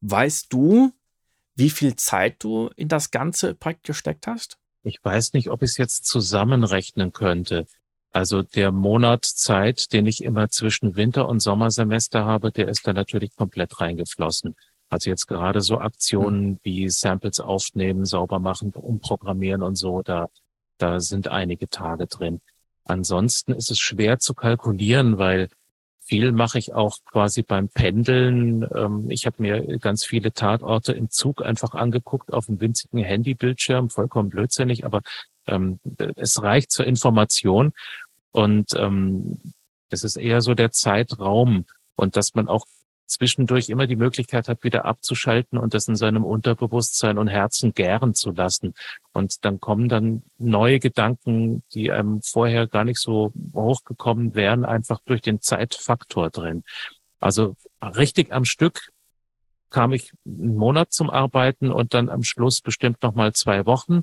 weißt 0.00 0.52
du, 0.52 0.92
wie 1.54 1.70
viel 1.70 1.96
Zeit 1.96 2.42
du 2.44 2.70
in 2.76 2.88
das 2.88 3.10
ganze 3.10 3.54
Projekt 3.54 3.84
gesteckt 3.84 4.26
hast? 4.26 4.58
Ich 4.82 4.98
weiß 5.02 5.32
nicht, 5.32 5.48
ob 5.48 5.62
ich 5.62 5.70
es 5.70 5.76
jetzt 5.76 6.06
zusammenrechnen 6.06 7.12
könnte. 7.12 7.66
Also 8.10 8.42
der 8.42 8.72
Monat 8.72 9.24
Zeit, 9.24 9.92
den 9.92 10.06
ich 10.06 10.22
immer 10.22 10.48
zwischen 10.50 10.96
Winter- 10.96 11.28
und 11.28 11.40
Sommersemester 11.40 12.24
habe, 12.24 12.52
der 12.52 12.68
ist 12.68 12.86
da 12.86 12.92
natürlich 12.92 13.34
komplett 13.34 13.80
reingeflossen. 13.80 14.54
Also 14.92 15.08
jetzt 15.08 15.26
gerade 15.26 15.62
so 15.62 15.78
Aktionen 15.78 16.50
hm. 16.50 16.58
wie 16.64 16.90
Samples 16.90 17.40
aufnehmen, 17.40 18.04
sauber 18.04 18.38
machen, 18.38 18.72
umprogrammieren 18.74 19.62
und 19.62 19.76
so, 19.76 20.02
da, 20.02 20.28
da 20.76 21.00
sind 21.00 21.28
einige 21.28 21.70
Tage 21.70 22.06
drin. 22.06 22.42
Ansonsten 22.84 23.52
ist 23.52 23.70
es 23.70 23.78
schwer 23.78 24.18
zu 24.18 24.34
kalkulieren, 24.34 25.16
weil 25.16 25.48
viel 26.04 26.32
mache 26.32 26.58
ich 26.58 26.74
auch 26.74 26.98
quasi 27.10 27.42
beim 27.42 27.70
Pendeln. 27.70 28.68
Ähm, 28.74 29.06
ich 29.08 29.24
habe 29.24 29.36
mir 29.38 29.78
ganz 29.78 30.04
viele 30.04 30.34
Tatorte 30.34 30.92
im 30.92 31.08
Zug 31.08 31.42
einfach 31.42 31.72
angeguckt 31.74 32.30
auf 32.30 32.50
einem 32.50 32.60
winzigen 32.60 33.02
Handybildschirm, 33.02 33.88
vollkommen 33.88 34.28
blödsinnig, 34.28 34.84
aber 34.84 35.00
ähm, 35.46 35.80
es 36.16 36.42
reicht 36.42 36.70
zur 36.70 36.86
Information 36.86 37.72
und 38.32 38.74
ähm, 38.76 39.40
es 39.88 40.04
ist 40.04 40.16
eher 40.16 40.42
so 40.42 40.52
der 40.52 40.70
Zeitraum 40.70 41.64
und 41.96 42.16
dass 42.16 42.34
man 42.34 42.48
auch 42.48 42.66
zwischendurch 43.12 43.68
immer 43.68 43.86
die 43.86 43.96
Möglichkeit 43.96 44.48
hat, 44.48 44.64
wieder 44.64 44.84
abzuschalten 44.84 45.58
und 45.58 45.74
das 45.74 45.86
in 45.88 45.96
seinem 45.96 46.24
Unterbewusstsein 46.24 47.18
und 47.18 47.28
Herzen 47.28 47.74
gären 47.74 48.14
zu 48.14 48.30
lassen. 48.32 48.74
Und 49.12 49.44
dann 49.44 49.60
kommen 49.60 49.88
dann 49.88 50.22
neue 50.38 50.78
Gedanken, 50.78 51.62
die 51.74 51.92
einem 51.92 52.22
vorher 52.22 52.66
gar 52.66 52.84
nicht 52.84 52.98
so 52.98 53.32
hochgekommen 53.54 54.34
wären, 54.34 54.64
einfach 54.64 55.00
durch 55.04 55.20
den 55.20 55.40
Zeitfaktor 55.40 56.30
drin. 56.30 56.64
Also 57.20 57.56
richtig 57.82 58.32
am 58.32 58.44
Stück 58.44 58.90
kam 59.70 59.92
ich 59.92 60.12
einen 60.26 60.56
Monat 60.56 60.92
zum 60.92 61.10
Arbeiten 61.10 61.70
und 61.70 61.94
dann 61.94 62.08
am 62.08 62.22
Schluss 62.22 62.60
bestimmt 62.60 63.02
noch 63.02 63.14
mal 63.14 63.32
zwei 63.32 63.66
Wochen. 63.66 64.02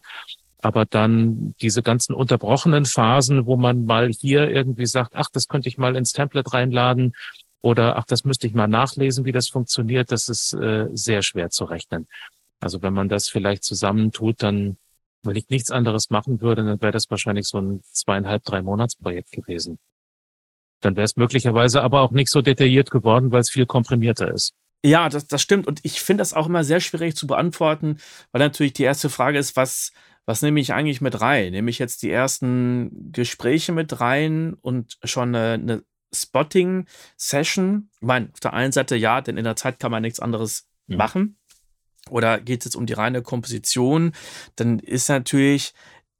Aber 0.61 0.85
dann 0.85 1.55
diese 1.61 1.81
ganzen 1.81 2.13
unterbrochenen 2.13 2.85
Phasen, 2.85 3.45
wo 3.45 3.55
man 3.55 3.85
mal 3.85 4.09
hier 4.09 4.49
irgendwie 4.49 4.87
sagt, 4.87 5.15
ach, 5.15 5.29
das 5.31 5.47
könnte 5.47 5.69
ich 5.69 5.77
mal 5.77 5.95
ins 5.95 6.11
Template 6.11 6.51
reinladen 6.51 7.13
oder 7.61 7.97
ach, 7.97 8.05
das 8.05 8.23
müsste 8.23 8.47
ich 8.47 8.53
mal 8.53 8.67
nachlesen, 8.67 9.25
wie 9.25 9.31
das 9.31 9.49
funktioniert. 9.49 10.11
Das 10.11 10.29
ist 10.29 10.53
äh, 10.53 10.87
sehr 10.93 11.21
schwer 11.21 11.49
zu 11.49 11.65
rechnen. 11.65 12.07
Also 12.59 12.81
wenn 12.81 12.93
man 12.93 13.09
das 13.09 13.29
vielleicht 13.29 13.63
zusammentut, 13.63 14.43
dann, 14.43 14.77
wenn 15.23 15.35
ich 15.35 15.49
nichts 15.49 15.71
anderes 15.71 16.09
machen 16.09 16.41
würde, 16.41 16.63
dann 16.63 16.81
wäre 16.81 16.91
das 16.91 17.09
wahrscheinlich 17.09 17.47
so 17.47 17.59
ein 17.59 17.81
zweieinhalb, 17.91 18.43
drei 18.43 18.61
Monatsprojekt 18.61 19.31
gewesen. 19.31 19.79
Dann 20.81 20.95
wäre 20.95 21.05
es 21.05 21.17
möglicherweise 21.17 21.81
aber 21.81 22.01
auch 22.01 22.11
nicht 22.11 22.31
so 22.31 22.41
detailliert 22.41 22.91
geworden, 22.91 23.31
weil 23.31 23.41
es 23.41 23.49
viel 23.49 23.65
komprimierter 23.65 24.33
ist. 24.33 24.53
Ja, 24.83 25.09
das, 25.09 25.27
das 25.27 25.41
stimmt. 25.41 25.67
Und 25.67 25.81
ich 25.83 26.01
finde 26.01 26.21
das 26.21 26.33
auch 26.33 26.47
immer 26.47 26.63
sehr 26.63 26.79
schwierig 26.79 27.15
zu 27.15 27.27
beantworten, 27.27 27.97
weil 28.31 28.39
natürlich 28.39 28.73
die 28.73 28.83
erste 28.83 29.09
Frage 29.09 29.37
ist, 29.37 29.57
was, 29.57 29.91
was 30.25 30.41
nehme 30.41 30.61
ich 30.61 30.73
eigentlich 30.73 31.01
mit 31.01 31.19
rein? 31.19 31.51
Nehme 31.51 31.69
ich 31.69 31.79
jetzt 31.79 32.01
die 32.01 32.11
ersten 32.11 33.11
Gespräche 33.11 33.73
mit 33.73 33.99
rein 33.99 34.53
und 34.53 34.97
schon 35.03 35.35
eine, 35.35 35.53
eine 35.53 35.83
Spotting-Session. 36.13 37.89
Ich 37.93 38.01
meine, 38.01 38.29
auf 38.33 38.39
der 38.39 38.53
einen 38.53 38.71
Seite 38.71 38.95
ja, 38.95 39.21
denn 39.21 39.37
in 39.37 39.43
der 39.43 39.55
Zeit 39.55 39.79
kann 39.79 39.91
man 39.91 40.01
nichts 40.01 40.19
anderes 40.19 40.67
mhm. 40.87 40.97
machen. 40.97 41.37
Oder 42.09 42.39
geht 42.39 42.61
es 42.61 42.65
jetzt 42.65 42.75
um 42.75 42.85
die 42.85 42.93
reine 42.93 43.21
Komposition, 43.21 44.13
dann 44.55 44.79
ist 44.79 45.09
natürlich 45.09 45.73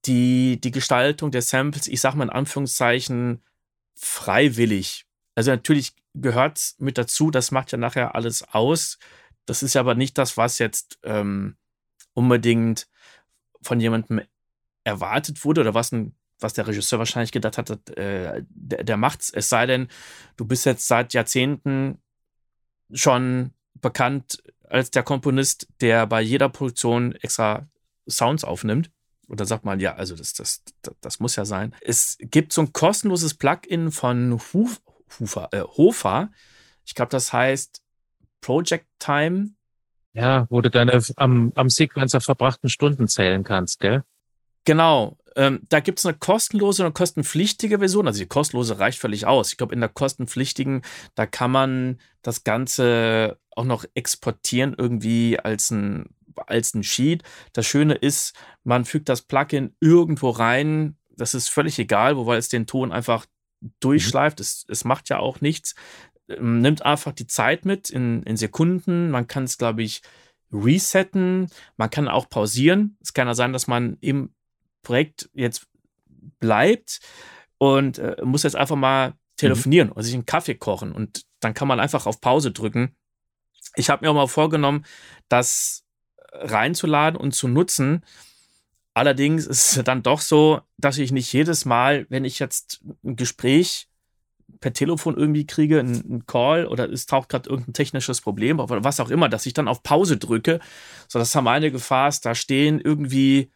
die, 0.05 0.59
die 0.61 0.71
Gestaltung 0.71 1.31
der 1.31 1.41
Samples, 1.41 1.87
ich 1.87 2.01
sag 2.01 2.15
mal 2.15 2.25
in 2.25 2.29
Anführungszeichen, 2.29 3.43
freiwillig. 3.95 5.05
Also 5.35 5.51
natürlich 5.51 5.93
gehört 6.13 6.57
es 6.57 6.75
mit 6.79 6.97
dazu, 6.97 7.31
das 7.31 7.51
macht 7.51 7.71
ja 7.71 7.77
nachher 7.77 8.15
alles 8.15 8.43
aus. 8.43 8.97
Das 9.45 9.63
ist 9.63 9.75
aber 9.75 9.95
nicht 9.95 10.17
das, 10.17 10.37
was 10.37 10.59
jetzt 10.59 10.99
ähm, 11.03 11.55
unbedingt 12.13 12.87
von 13.61 13.79
jemandem 13.79 14.21
erwartet 14.83 15.43
wurde 15.43 15.61
oder 15.61 15.73
was 15.73 15.91
ein 15.91 16.15
was 16.39 16.53
der 16.53 16.67
Regisseur 16.67 16.99
wahrscheinlich 16.99 17.31
gedacht 17.31 17.57
hat, 17.57 17.89
äh, 17.97 18.43
der, 18.49 18.83
der 18.83 18.97
macht's. 18.97 19.29
Es 19.29 19.49
sei 19.49 19.65
denn, 19.65 19.87
du 20.37 20.45
bist 20.45 20.65
jetzt 20.65 20.87
seit 20.87 21.13
Jahrzehnten 21.13 21.99
schon 22.91 23.51
bekannt 23.75 24.41
als 24.67 24.91
der 24.91 25.03
Komponist, 25.03 25.67
der 25.81 26.07
bei 26.07 26.21
jeder 26.21 26.49
Produktion 26.49 27.13
extra 27.15 27.67
Sounds 28.07 28.43
aufnimmt. 28.43 28.91
Und 29.27 29.39
dann 29.39 29.47
sagt 29.47 29.63
man, 29.63 29.79
ja, 29.79 29.95
also 29.95 30.15
das, 30.15 30.33
das, 30.33 30.63
das, 30.81 30.95
das 31.01 31.19
muss 31.19 31.35
ja 31.35 31.45
sein. 31.45 31.75
Es 31.81 32.17
gibt 32.19 32.51
so 32.51 32.61
ein 32.61 32.73
kostenloses 32.73 33.35
Plugin 33.35 33.91
von 33.91 34.39
Huf, 34.53 34.81
Hufer, 35.19 35.49
äh, 35.51 35.61
Hofer. 35.61 36.31
Ich 36.83 36.95
glaube, 36.95 37.11
das 37.11 37.31
heißt 37.31 37.83
Project 38.41 38.87
Time. 38.97 39.51
Ja, 40.13 40.47
wo 40.49 40.61
du 40.61 40.71
deine 40.71 40.99
am, 41.17 41.51
am 41.53 41.69
Sequencer 41.69 42.21
verbrachten 42.21 42.69
Stunden 42.69 43.07
zählen 43.07 43.43
kannst, 43.43 43.79
gell? 43.79 44.03
Genau. 44.65 45.18
Ähm, 45.39 45.61
da 45.69 45.79
gibt 45.79 45.99
es 45.99 46.05
eine 46.05 46.17
kostenlose 46.17 46.81
und 46.81 46.87
eine 46.87 46.93
kostenpflichtige 46.93 47.79
Version. 47.79 48.07
Also 48.07 48.19
die 48.19 48.27
kostenlose 48.27 48.77
reicht 48.77 48.99
völlig 48.99 49.25
aus. 49.25 49.51
Ich 49.51 49.57
glaube, 49.57 49.73
in 49.73 49.79
der 49.79 49.87
kostenpflichtigen, 49.87 50.81
da 51.15 51.25
kann 51.25 51.49
man 51.49 52.01
das 52.21 52.43
Ganze 52.43 53.39
auch 53.55 53.63
noch 53.63 53.85
exportieren 53.93 54.75
irgendwie 54.77 55.39
als 55.39 55.71
ein, 55.71 56.09
als 56.35 56.73
ein 56.73 56.83
Sheet. 56.83 57.23
Das 57.53 57.65
Schöne 57.65 57.93
ist, 57.93 58.35
man 58.65 58.83
fügt 58.83 59.07
das 59.07 59.21
Plugin 59.21 59.73
irgendwo 59.79 60.29
rein. 60.29 60.97
Das 61.15 61.33
ist 61.33 61.47
völlig 61.47 61.79
egal, 61.79 62.17
wobei 62.17 62.35
es 62.35 62.49
den 62.49 62.67
Ton 62.67 62.91
einfach 62.91 63.25
durchschleift. 63.79 64.39
Mhm. 64.39 64.43
Es, 64.43 64.65
es 64.67 64.83
macht 64.83 65.07
ja 65.07 65.19
auch 65.19 65.39
nichts. 65.39 65.73
Ähm, 66.27 66.59
nimmt 66.59 66.85
einfach 66.85 67.13
die 67.13 67.27
Zeit 67.27 67.63
mit 67.63 67.89
in, 67.89 68.23
in 68.23 68.35
Sekunden. 68.35 69.09
Man 69.09 69.27
kann 69.27 69.45
es, 69.45 69.57
glaube 69.57 69.83
ich, 69.83 70.01
resetten. 70.51 71.47
Man 71.77 71.89
kann 71.89 72.09
auch 72.09 72.27
pausieren. 72.27 72.97
Es 72.99 73.13
kann 73.13 73.29
ja 73.29 73.35
sein, 73.35 73.53
dass 73.53 73.67
man 73.67 73.95
im 74.01 74.33
Projekt 74.81 75.29
jetzt 75.33 75.67
bleibt 76.39 76.99
und 77.57 77.99
äh, 77.99 78.17
muss 78.23 78.43
jetzt 78.43 78.55
einfach 78.55 78.75
mal 78.75 79.13
telefonieren 79.37 79.89
mhm. 79.89 79.93
oder 79.93 80.03
sich 80.03 80.13
einen 80.13 80.25
Kaffee 80.25 80.55
kochen 80.55 80.91
und 80.91 81.25
dann 81.39 81.53
kann 81.53 81.67
man 81.67 81.79
einfach 81.79 82.05
auf 82.05 82.21
Pause 82.21 82.51
drücken. 82.51 82.95
Ich 83.75 83.89
habe 83.89 84.05
mir 84.05 84.11
auch 84.11 84.15
mal 84.15 84.27
vorgenommen, 84.27 84.85
das 85.29 85.85
reinzuladen 86.31 87.19
und 87.19 87.33
zu 87.33 87.47
nutzen. 87.47 88.03
Allerdings 88.93 89.45
ist 89.45 89.77
es 89.77 89.83
dann 89.83 90.03
doch 90.03 90.21
so, 90.21 90.61
dass 90.77 90.97
ich 90.97 91.11
nicht 91.11 91.31
jedes 91.31 91.65
Mal, 91.65 92.05
wenn 92.09 92.25
ich 92.25 92.39
jetzt 92.39 92.81
ein 93.03 93.15
Gespräch 93.15 93.87
per 94.59 94.73
Telefon 94.73 95.15
irgendwie 95.15 95.45
kriege, 95.45 95.79
einen 95.79 96.25
Call 96.25 96.65
oder 96.65 96.89
es 96.89 97.05
taucht 97.05 97.29
gerade 97.29 97.49
irgendein 97.49 97.73
technisches 97.73 98.19
Problem 98.19 98.59
auf 98.59 98.71
oder 98.71 98.83
was 98.83 98.99
auch 98.99 99.09
immer, 99.09 99.29
dass 99.29 99.45
ich 99.45 99.53
dann 99.53 99.67
auf 99.67 99.83
Pause 99.83 100.17
drücke. 100.17 100.59
So, 101.07 101.19
das 101.19 101.33
haben 101.35 101.45
meine 101.45 101.71
Gefahr 101.71 102.09
ist, 102.09 102.25
da 102.25 102.35
stehen 102.35 102.81
irgendwie 102.81 103.51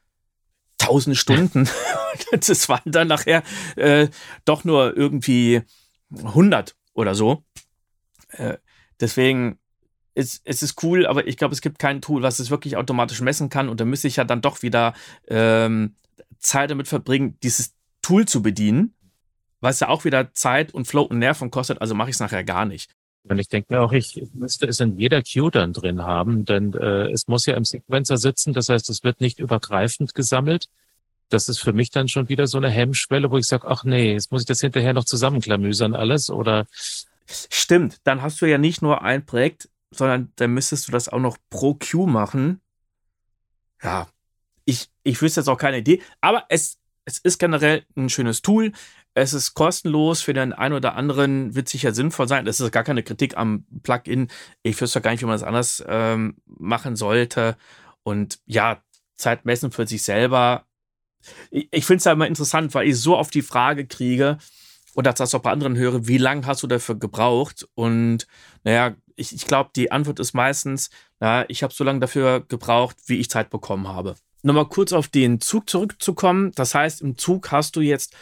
tausend 0.86 1.18
Stunden. 1.18 1.68
das 2.32 2.70
waren 2.70 2.92
dann 2.92 3.08
nachher 3.08 3.44
äh, 3.76 4.08
doch 4.46 4.64
nur 4.64 4.96
irgendwie 4.96 5.62
100 6.16 6.76
oder 6.94 7.16
so. 7.16 7.44
Äh, 8.30 8.58
deswegen 9.00 9.60
ist 10.16 10.42
es 10.46 10.62
ist 10.62 10.84
cool, 10.84 11.08
aber 11.08 11.28
ich 11.28 11.38
glaube, 11.38 11.54
es 11.54 11.62
gibt 11.62 11.80
kein 11.80 12.02
Tool, 12.02 12.22
was 12.22 12.40
es 12.40 12.50
wirklich 12.50 12.78
automatisch 12.78 13.22
messen 13.22 13.50
kann. 13.50 13.70
Und 13.70 13.80
da 13.80 13.86
müsste 13.86 14.08
ich 14.08 14.18
ja 14.18 14.24
dann 14.24 14.42
doch 14.42 14.62
wieder 14.62 14.94
ähm, 15.28 15.96
Zeit 16.40 16.72
damit 16.72 16.88
verbringen, 16.88 17.38
dieses 17.42 17.74
Tool 18.02 18.28
zu 18.28 18.42
bedienen, 18.42 18.94
was 19.60 19.80
ja 19.80 19.90
auch 19.90 20.06
wieder 20.06 20.34
Zeit 20.34 20.74
und 20.74 20.86
Flow 20.86 21.04
und 21.04 21.20
Nerven 21.20 21.52
kostet. 21.52 21.82
Also 21.82 21.96
mache 21.96 22.10
ich 22.10 22.16
es 22.16 22.20
nachher 22.20 22.44
gar 22.44 22.66
nicht. 22.66 22.92
Und 23.26 23.40
ich 23.40 23.48
denke 23.48 23.74
mir 23.74 23.82
auch, 23.82 23.94
ich 23.94 24.22
müsste 24.34 24.68
es 24.68 24.80
in 24.80 24.98
jeder 24.98 25.22
Queue 25.22 25.50
dann 25.50 25.72
drin 25.72 26.04
haben, 26.04 26.44
denn 26.44 26.74
äh, 26.74 27.10
es 27.10 27.28
muss 27.28 27.46
ja 27.46 27.56
im 27.56 27.64
Sequencer 27.64 28.18
sitzen. 28.18 28.54
Das 28.54 28.68
heißt, 28.70 28.90
es 28.90 29.04
wird 29.04 29.22
nicht 29.22 29.40
übergreifend 29.40 30.14
gesammelt. 30.14 30.68
Das 31.30 31.48
ist 31.48 31.60
für 31.60 31.72
mich 31.72 31.90
dann 31.90 32.10
schon 32.10 32.28
wieder 32.28 32.48
so 32.48 32.58
eine 32.58 32.70
Hemmschwelle, 32.70 33.32
wo 33.32 33.38
ich 33.38 33.48
sage, 33.48 33.68
ach 33.68 33.86
nee, 33.86 34.14
jetzt 34.14 34.32
muss 34.32 34.42
ich 34.42 34.48
das 34.48 34.60
hinterher 34.60 34.94
noch 34.94 35.06
zusammenklamüsern 35.06 35.96
alles 35.96 36.30
oder. 36.30 36.68
Stimmt, 37.26 38.02
dann 38.04 38.22
hast 38.22 38.42
du 38.42 38.46
ja 38.46 38.58
nicht 38.58 38.82
nur 38.82 39.02
ein 39.02 39.26
Projekt, 39.26 39.70
sondern 39.92 40.32
dann 40.36 40.52
müsstest 40.52 40.88
du 40.88 40.92
das 40.92 41.08
auch 41.08 41.20
noch 41.20 41.38
pro 41.50 41.76
Queue 41.76 42.08
machen. 42.08 42.60
Ja, 43.82 44.08
ich, 44.66 44.90
ich 45.04 45.22
wüsste 45.22 45.40
jetzt 45.40 45.48
auch 45.48 45.58
keine 45.58 45.78
Idee, 45.78 46.02
aber 46.20 46.44
es 46.50 46.78
es 47.06 47.20
ist 47.20 47.38
generell 47.38 47.86
ein 47.96 48.10
schönes 48.10 48.42
Tool. 48.42 48.72
Es 49.14 49.34
ist 49.34 49.54
kostenlos. 49.54 50.22
Für 50.22 50.34
den 50.34 50.54
einen 50.54 50.74
oder 50.74 50.96
anderen 50.96 51.56
wird 51.56 51.70
sicher 51.70 51.94
sinnvoll 51.94 52.28
sein. 52.28 52.46
Das 52.46 52.60
ist 52.60 52.72
gar 52.72 52.84
keine 52.84 53.04
Kritik 53.04 53.38
am 53.38 53.66
Plugin. 53.84 54.30
Ich 54.64 54.80
wüsste 54.80 55.02
gar 55.02 55.12
nicht, 55.12 55.22
wie 55.22 55.26
man 55.26 55.36
das 55.36 55.44
anders 55.44 55.84
ähm, 55.88 56.38
machen 56.46 56.96
sollte. 56.96 57.58
Und 58.04 58.40
ja, 58.46 58.82
Zeit 59.16 59.46
messen 59.46 59.72
für 59.72 59.88
sich 59.88 60.04
selber. 60.04 60.66
Ich, 61.52 61.68
ich 61.72 61.86
finde 61.86 62.00
es 62.00 62.06
ja 62.06 62.12
immer 62.12 62.28
interessant, 62.28 62.74
weil 62.74 62.88
ich 62.88 63.00
so 63.00 63.16
auf 63.16 63.30
die 63.30 63.42
Frage 63.42 63.86
kriege, 63.86 64.38
oder 64.96 65.14
das 65.14 65.34
auch 65.34 65.42
bei 65.42 65.52
anderen 65.52 65.76
höre, 65.76 66.08
wie 66.08 66.18
lange 66.18 66.46
hast 66.46 66.64
du 66.64 66.68
dafür 66.68 66.96
gebraucht? 66.96 67.68
Und 67.76 68.28
naja, 68.64 68.96
ich, 69.16 69.34
ich 69.34 69.46
glaube, 69.46 69.72
die 69.76 69.92
Antwort 69.92 70.20
ist 70.20 70.34
meistens, 70.34 70.90
ja, 71.22 71.46
ich 71.48 71.64
habe 71.64 71.74
so 71.74 71.84
lange 71.84 72.00
dafür 72.00 72.42
gebraucht, 72.48 72.98
wie 73.08 73.20
ich 73.20 73.30
Zeit 73.30 73.50
bekommen 73.50 73.88
habe. 73.88 74.16
Nochmal 74.44 74.68
kurz 74.68 74.92
auf 74.92 75.08
den 75.08 75.40
Zug 75.40 75.70
zurückzukommen. 75.70 76.52
Das 76.56 76.76
heißt, 76.76 77.02
im 77.02 77.18
Zug 77.18 77.52
hast 77.52 77.76
du 77.76 77.82
jetzt 77.82 78.14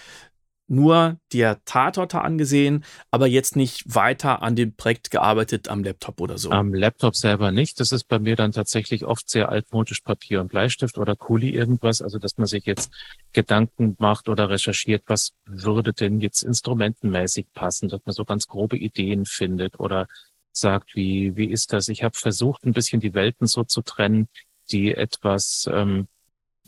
nur 0.71 1.19
dir 1.33 1.59
Tatorte 1.65 2.21
angesehen, 2.21 2.85
aber 3.11 3.27
jetzt 3.27 3.57
nicht 3.57 3.83
weiter 3.93 4.41
an 4.41 4.55
dem 4.55 4.73
Projekt 4.73 5.11
gearbeitet 5.11 5.67
am 5.67 5.83
Laptop 5.83 6.21
oder 6.21 6.37
so. 6.37 6.49
Am 6.49 6.73
Laptop 6.73 7.15
selber 7.15 7.51
nicht. 7.51 7.79
Das 7.81 7.91
ist 7.91 8.05
bei 8.05 8.19
mir 8.19 8.37
dann 8.37 8.53
tatsächlich 8.53 9.03
oft 9.05 9.29
sehr 9.29 9.49
altmodisch 9.49 9.99
Papier 9.99 10.39
und 10.39 10.47
Bleistift 10.47 10.97
oder 10.97 11.17
Kuli 11.17 11.49
irgendwas. 11.49 12.01
Also, 12.01 12.19
dass 12.19 12.37
man 12.37 12.47
sich 12.47 12.65
jetzt 12.65 12.89
Gedanken 13.33 13.97
macht 13.99 14.29
oder 14.29 14.49
recherchiert, 14.49 15.03
was 15.07 15.33
würde 15.45 15.91
denn 15.91 16.21
jetzt 16.21 16.41
instrumentenmäßig 16.41 17.47
passen, 17.53 17.89
dass 17.89 18.01
man 18.05 18.13
so 18.13 18.23
ganz 18.23 18.47
grobe 18.47 18.77
Ideen 18.77 19.25
findet 19.25 19.77
oder 19.77 20.07
sagt, 20.53 20.95
wie, 20.95 21.35
wie 21.35 21.51
ist 21.51 21.73
das? 21.73 21.89
Ich 21.89 22.03
habe 22.03 22.17
versucht, 22.17 22.65
ein 22.65 22.73
bisschen 22.73 23.01
die 23.01 23.13
Welten 23.13 23.45
so 23.45 23.65
zu 23.65 23.81
trennen, 23.81 24.29
die 24.71 24.95
etwas 24.95 25.69
ähm, 25.71 26.07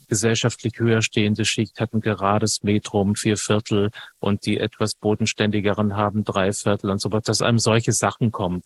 gesellschaftlich 0.08 0.78
höher 0.78 1.02
stehende 1.02 1.44
Schicht 1.44 1.80
hat 1.80 1.92
ein 1.92 2.00
gerades 2.00 2.62
Metrum, 2.62 3.14
vier 3.14 3.36
Viertel 3.36 3.90
und 4.18 4.46
die 4.46 4.58
etwas 4.58 4.94
bodenständigeren 4.94 5.96
haben 5.96 6.24
drei 6.24 6.52
Viertel 6.52 6.90
und 6.90 7.00
so 7.00 7.12
weiter, 7.12 7.26
dass 7.26 7.42
einem 7.42 7.58
solche 7.58 7.92
Sachen 7.92 8.32
kommen. 8.32 8.62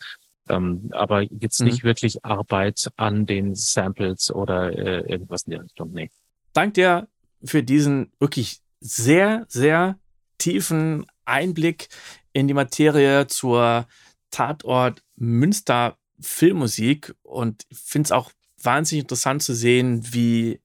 Ähm, 0.49 0.89
aber 0.93 1.23
jetzt 1.23 1.61
nicht 1.61 1.83
mhm. 1.83 1.89
wirklich 1.89 2.25
Arbeit 2.25 2.91
an 2.97 3.27
den 3.27 3.55
Samples 3.55 4.31
oder 4.31 4.73
äh, 4.73 5.11
irgendwas 5.11 5.43
in 5.43 5.53
der 5.53 5.63
Richtung. 5.65 5.93
Nee. 5.93 6.11
Dank 6.53 6.75
dir 6.75 7.09
für 7.45 7.63
diesen 7.63 8.13
wirklich 8.19 8.61
sehr, 8.81 9.45
sehr 9.49 9.99
tiefen 10.39 11.07
Einblick 11.25 11.89
in 12.33 12.49
die 12.49 12.55
Materie 12.55 13.27
zur 13.27 13.87
Tatort 14.31 15.03
Münster 15.17 15.97
Filmmusik 16.21 17.15
und 17.23 17.65
ich 17.69 17.79
finde 17.79 18.07
es 18.07 18.13
auch 18.13 18.33
wahnsinnig 18.63 19.05
interessant 19.05 19.43
zu 19.43 19.55
sehen, 19.55 20.03
wie 20.13 20.61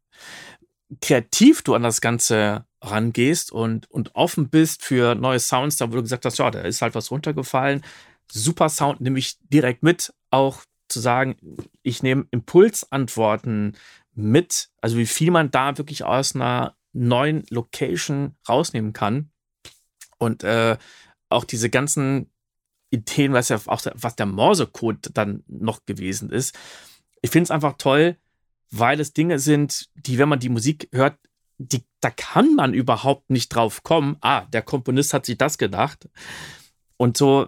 kreativ 1.01 1.61
du 1.61 1.75
an 1.75 1.83
das 1.83 2.01
Ganze 2.01 2.65
rangehst 2.81 3.51
und, 3.51 3.89
und 3.89 4.15
offen 4.15 4.49
bist 4.49 4.83
für 4.83 5.15
neue 5.15 5.39
Sounds, 5.39 5.77
da 5.77 5.89
wo 5.89 5.95
du 5.95 6.01
gesagt 6.01 6.25
hast, 6.25 6.37
ja, 6.37 6.51
da 6.51 6.61
ist 6.61 6.81
halt 6.81 6.95
was 6.95 7.11
runtergefallen. 7.11 7.83
Super 8.31 8.69
Sound 8.69 9.01
nehme 9.01 9.19
ich 9.19 9.37
direkt 9.41 9.83
mit, 9.83 10.13
auch 10.31 10.63
zu 10.89 10.99
sagen, 10.99 11.35
ich 11.81 12.03
nehme 12.03 12.27
Impulsantworten 12.31 13.77
mit, 14.13 14.69
also 14.81 14.97
wie 14.97 15.05
viel 15.05 15.31
man 15.31 15.51
da 15.51 15.77
wirklich 15.77 16.03
aus 16.03 16.35
einer 16.35 16.75
neuen 16.91 17.43
Location 17.49 18.35
rausnehmen 18.47 18.93
kann. 18.93 19.31
Und 20.17 20.43
äh, 20.43 20.77
auch 21.29 21.43
diese 21.45 21.69
ganzen 21.69 22.29
Ideen, 22.91 23.33
was 23.33 23.49
ja 23.49 23.59
auch 23.65 23.81
was 23.95 24.15
der 24.15 24.27
Morsecode 24.27 25.09
dann 25.13 25.43
noch 25.47 25.85
gewesen 25.85 26.29
ist. 26.29 26.55
Ich 27.21 27.31
finde 27.31 27.45
es 27.45 27.51
einfach 27.51 27.73
toll, 27.77 28.17
weil 28.79 28.99
es 28.99 29.13
Dinge 29.13 29.39
sind, 29.39 29.89
die, 29.95 30.17
wenn 30.17 30.29
man 30.29 30.39
die 30.39 30.49
Musik 30.49 30.89
hört, 30.91 31.17
die, 31.57 31.83
da 32.01 32.09
kann 32.09 32.55
man 32.55 32.73
überhaupt 32.73 33.29
nicht 33.29 33.49
drauf 33.49 33.83
kommen. 33.83 34.17
Ah, 34.21 34.41
der 34.45 34.61
Komponist 34.61 35.13
hat 35.13 35.25
sich 35.25 35.37
das 35.37 35.57
gedacht. 35.57 36.09
Und 36.97 37.17
so 37.17 37.47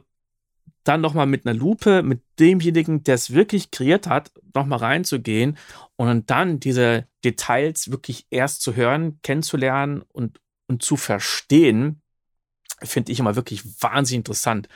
dann 0.83 1.01
nochmal 1.01 1.25
mit 1.25 1.45
einer 1.45 1.57
Lupe, 1.57 2.03
mit 2.03 2.21
demjenigen, 2.39 3.03
der 3.03 3.15
es 3.15 3.33
wirklich 3.33 3.71
kreiert 3.71 4.07
hat, 4.07 4.31
nochmal 4.53 4.79
reinzugehen 4.79 5.57
und 5.95 6.29
dann 6.29 6.59
diese 6.59 7.07
Details 7.23 7.89
wirklich 7.89 8.27
erst 8.29 8.61
zu 8.61 8.75
hören, 8.75 9.19
kennenzulernen 9.23 10.03
und, 10.13 10.39
und 10.67 10.83
zu 10.83 10.95
verstehen, 10.95 12.03
finde 12.83 13.11
ich 13.11 13.19
immer 13.19 13.35
wirklich 13.35 13.63
wahnsinnig 13.81 14.19
interessant. 14.19 14.69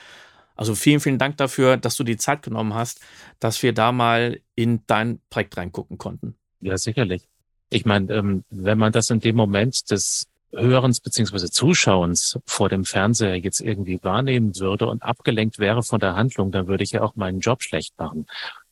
Also 0.55 0.73
vielen, 0.73 0.99
vielen 0.99 1.19
Dank 1.19 1.37
dafür, 1.37 1.77
dass 1.77 1.95
du 1.95 2.03
die 2.03 2.17
Zeit 2.17 2.41
genommen 2.41 2.73
hast, 2.73 3.01
dass 3.39 3.61
wir 3.61 3.71
da 3.71 3.91
mal 3.91 4.41
in 4.55 4.83
dein 4.87 5.21
Projekt 5.29 5.57
reingucken 5.57 5.97
konnten. 5.97 6.38
Ja, 6.61 6.77
sicherlich. 6.77 7.23
Ich 7.69 7.85
meine, 7.85 8.13
ähm, 8.13 8.43
wenn 8.49 8.77
man 8.77 8.91
das 8.91 9.09
in 9.09 9.19
dem 9.19 9.35
Moment 9.35 9.89
des 9.91 10.27
Hörens 10.51 10.99
beziehungsweise 10.99 11.51
Zuschauens 11.51 12.39
vor 12.45 12.69
dem 12.69 12.83
Fernseher 12.83 13.35
jetzt 13.35 13.61
irgendwie 13.61 13.99
wahrnehmen 14.03 14.57
würde 14.57 14.87
und 14.87 15.03
abgelenkt 15.03 15.59
wäre 15.59 15.83
von 15.83 15.99
der 15.99 16.15
Handlung, 16.15 16.51
dann 16.51 16.67
würde 16.67 16.83
ich 16.83 16.91
ja 16.91 17.01
auch 17.01 17.15
meinen 17.15 17.39
Job 17.39 17.61
schlecht 17.61 17.97
machen. 17.99 18.25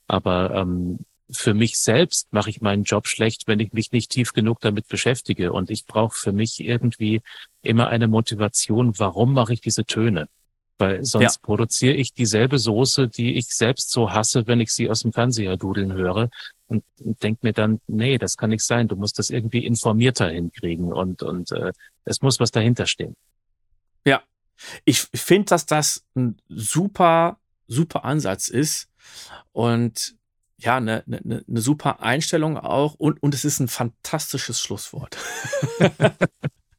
Aber 0.07 0.51
ähm, 0.55 0.99
für 1.29 1.53
mich 1.53 1.77
selbst 1.77 2.31
mache 2.31 2.49
ich 2.49 2.61
meinen 2.61 2.83
Job 2.83 3.07
schlecht, 3.07 3.47
wenn 3.47 3.59
ich 3.59 3.73
mich 3.73 3.91
nicht 3.91 4.11
tief 4.11 4.33
genug 4.33 4.59
damit 4.61 4.87
beschäftige. 4.87 5.51
Und 5.53 5.69
ich 5.69 5.85
brauche 5.85 6.17
für 6.17 6.31
mich 6.31 6.59
irgendwie 6.59 7.21
immer 7.61 7.87
eine 7.89 8.07
Motivation, 8.07 8.97
warum 8.97 9.33
mache 9.33 9.53
ich 9.53 9.61
diese 9.61 9.85
Töne? 9.85 10.27
Weil 10.77 11.03
sonst 11.03 11.35
ja. 11.35 11.41
produziere 11.41 11.95
ich 11.95 12.13
dieselbe 12.13 12.59
Soße, 12.59 13.07
die 13.07 13.35
ich 13.35 13.47
selbst 13.47 13.91
so 13.91 14.11
hasse, 14.11 14.45
wenn 14.45 14.59
ich 14.59 14.71
sie 14.71 14.89
aus 14.89 15.01
dem 15.01 15.11
Fernseher 15.11 15.57
dudeln 15.57 15.93
höre. 15.93 16.29
Und, 16.67 16.83
und 16.99 17.23
denke 17.23 17.39
mir 17.43 17.53
dann, 17.53 17.79
nee, 17.87 18.17
das 18.17 18.37
kann 18.37 18.51
nicht 18.51 18.63
sein. 18.63 18.87
Du 18.87 18.95
musst 18.95 19.17
das 19.17 19.29
irgendwie 19.29 19.65
informierter 19.65 20.29
hinkriegen 20.29 20.93
und, 20.93 21.23
und 21.23 21.51
äh, 21.51 21.71
es 22.05 22.21
muss 22.21 22.39
was 22.39 22.51
dahinter 22.51 22.85
stehen. 22.85 23.15
Ja, 24.05 24.21
ich 24.85 25.01
finde, 25.01 25.45
dass 25.45 25.65
das 25.65 26.05
ein 26.15 26.37
super, 26.47 27.39
super 27.67 28.05
Ansatz 28.05 28.47
ist. 28.47 28.89
Und 29.53 30.15
ja, 30.57 30.77
eine, 30.77 31.03
eine, 31.07 31.43
eine 31.47 31.61
super 31.61 32.01
Einstellung 32.01 32.57
auch. 32.57 32.93
Und, 32.95 33.21
und 33.23 33.33
es 33.33 33.45
ist 33.45 33.59
ein 33.59 33.67
fantastisches 33.67 34.61
Schlusswort. 34.61 35.17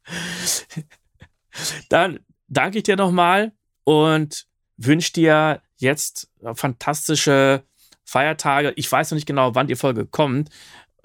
Dann 1.89 2.19
danke 2.47 2.77
ich 2.77 2.83
dir 2.83 2.95
nochmal 2.95 3.51
und 3.89 4.45
wünsche 4.77 5.11
dir 5.13 5.63
jetzt 5.77 6.29
fantastische 6.53 7.63
Feiertage. 8.05 8.71
Ich 8.75 8.91
weiß 8.91 9.09
noch 9.09 9.15
nicht 9.15 9.25
genau, 9.25 9.55
wann 9.55 9.65
die 9.65 9.75
Folge 9.75 10.05
kommt. 10.05 10.51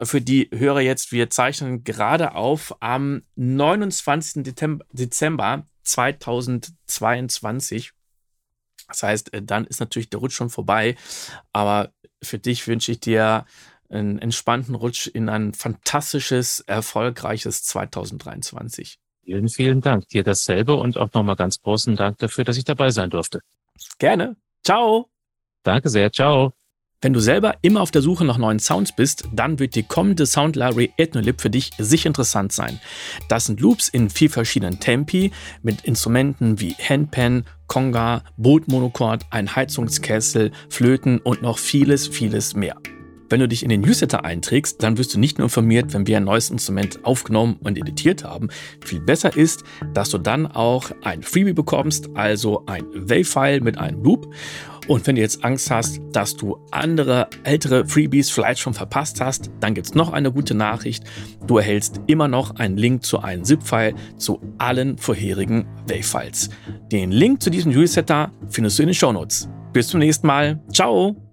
Für 0.03 0.20
die 0.20 0.51
Hörer 0.53 0.83
jetzt, 0.83 1.11
wir 1.11 1.31
zeichnen 1.31 1.83
gerade 1.83 2.35
auf 2.35 2.77
am 2.81 3.23
29. 3.37 4.53
Dezember 4.92 5.66
2022. 5.85 7.92
Das 8.88 9.03
heißt, 9.03 9.33
äh, 9.33 9.42
dann 9.42 9.64
ist 9.64 9.81
natürlich 9.81 10.11
der 10.11 10.20
Rutsch 10.20 10.35
schon 10.35 10.51
vorbei. 10.51 10.94
Aber 11.55 11.94
für 12.23 12.38
dich 12.38 12.68
wünsche 12.68 12.92
ich 12.92 13.01
dir 13.01 13.47
einen 13.88 14.18
entspannten 14.18 14.75
Rutsch 14.75 15.07
in 15.07 15.31
ein 15.31 15.55
fantastisches, 15.55 16.61
erfolgreiches 16.61 17.62
2023. 17.62 18.99
Vielen, 19.24 19.48
vielen 19.48 19.80
Dank. 19.80 20.08
Dir 20.08 20.22
dasselbe 20.22 20.74
und 20.74 20.98
auch 20.98 21.12
nochmal 21.14 21.37
ganz 21.37 21.60
großen 21.62 21.96
Dank 21.96 22.18
dafür, 22.18 22.44
dass 22.44 22.58
ich 22.58 22.64
dabei 22.64 22.90
sein 22.90 23.10
durfte. 23.10 23.40
Gerne. 23.98 24.37
Ciao. 24.62 25.08
Danke 25.62 25.88
sehr. 25.88 26.12
Ciao. 26.12 26.52
Wenn 27.00 27.12
du 27.12 27.20
selber 27.20 27.56
immer 27.60 27.82
auf 27.82 27.90
der 27.90 28.00
Suche 28.00 28.24
nach 28.24 28.38
neuen 28.38 28.58
Sounds 28.58 28.94
bist, 28.96 29.24
dann 29.32 29.58
wird 29.58 29.74
die 29.74 29.82
kommende 29.82 30.24
Sound 30.24 30.56
Library 30.56 30.90
Ethnolib 30.96 31.40
für 31.40 31.50
dich 31.50 31.70
sicher 31.76 32.06
interessant 32.06 32.52
sein. 32.52 32.80
Das 33.28 33.44
sind 33.44 33.60
Loops 33.60 33.88
in 33.88 34.08
vier 34.08 34.30
verschiedenen 34.30 34.80
Tempi 34.80 35.30
mit 35.62 35.82
Instrumenten 35.82 36.60
wie 36.60 36.74
Handpan, 36.74 37.44
Conga, 37.66 38.24
Bootmonochord, 38.38 39.26
ein 39.30 39.54
Heizungskessel, 39.54 40.52
Flöten 40.70 41.18
und 41.18 41.42
noch 41.42 41.58
vieles, 41.58 42.08
vieles 42.08 42.54
mehr. 42.54 42.76
Wenn 43.35 43.40
du 43.40 43.49
dich 43.49 43.64
in 43.64 43.68
den 43.68 43.81
Newsletter 43.81 44.25
einträgst, 44.25 44.81
dann 44.81 44.97
wirst 44.97 45.12
du 45.12 45.18
nicht 45.18 45.38
nur 45.38 45.47
informiert, 45.47 45.92
wenn 45.92 46.07
wir 46.07 46.18
ein 46.18 46.23
neues 46.23 46.51
Instrument 46.51 47.05
aufgenommen 47.05 47.57
und 47.64 47.77
editiert 47.77 48.23
haben. 48.23 48.49
Viel 48.85 49.01
besser 49.01 49.37
ist, 49.37 49.64
dass 49.92 50.11
du 50.11 50.18
dann 50.18 50.47
auch 50.47 50.92
ein 51.03 51.25
Freebie 51.25 51.53
bekommst, 51.53 52.11
also 52.14 52.62
ein 52.66 52.85
Wave-File 52.94 53.61
mit 53.61 53.77
einem 53.77 54.05
Loop. 54.05 54.33
Und 54.87 55.05
wenn 55.09 55.16
du 55.16 55.20
jetzt 55.20 55.42
Angst 55.42 55.68
hast, 55.73 56.01
dass 56.12 56.37
du 56.37 56.59
andere 56.70 57.27
ältere 57.42 57.85
Freebies 57.85 58.31
vielleicht 58.31 58.61
schon 58.61 58.73
verpasst 58.73 59.20
hast, 59.20 59.51
dann 59.59 59.75
gibt 59.75 59.88
es 59.88 59.94
noch 59.97 60.12
eine 60.12 60.31
gute 60.31 60.55
Nachricht. 60.55 61.03
Du 61.44 61.59
erhältst 61.59 62.03
immer 62.07 62.29
noch 62.29 62.55
einen 62.55 62.77
Link 62.77 63.05
zu 63.05 63.18
einem 63.18 63.42
ZIP-File 63.42 63.97
zu 64.16 64.40
allen 64.59 64.97
vorherigen 64.97 65.66
Wave-Files. 65.88 66.51
Den 66.92 67.11
Link 67.11 67.42
zu 67.42 67.51
diesem 67.51 67.73
Newsletter 67.73 68.31
findest 68.49 68.79
du 68.79 68.85
in 68.85 68.90
den 68.90 68.94
Shownotes. 68.94 69.49
Bis 69.73 69.88
zum 69.88 69.99
nächsten 69.99 70.29
Mal. 70.29 70.62
Ciao! 70.73 71.23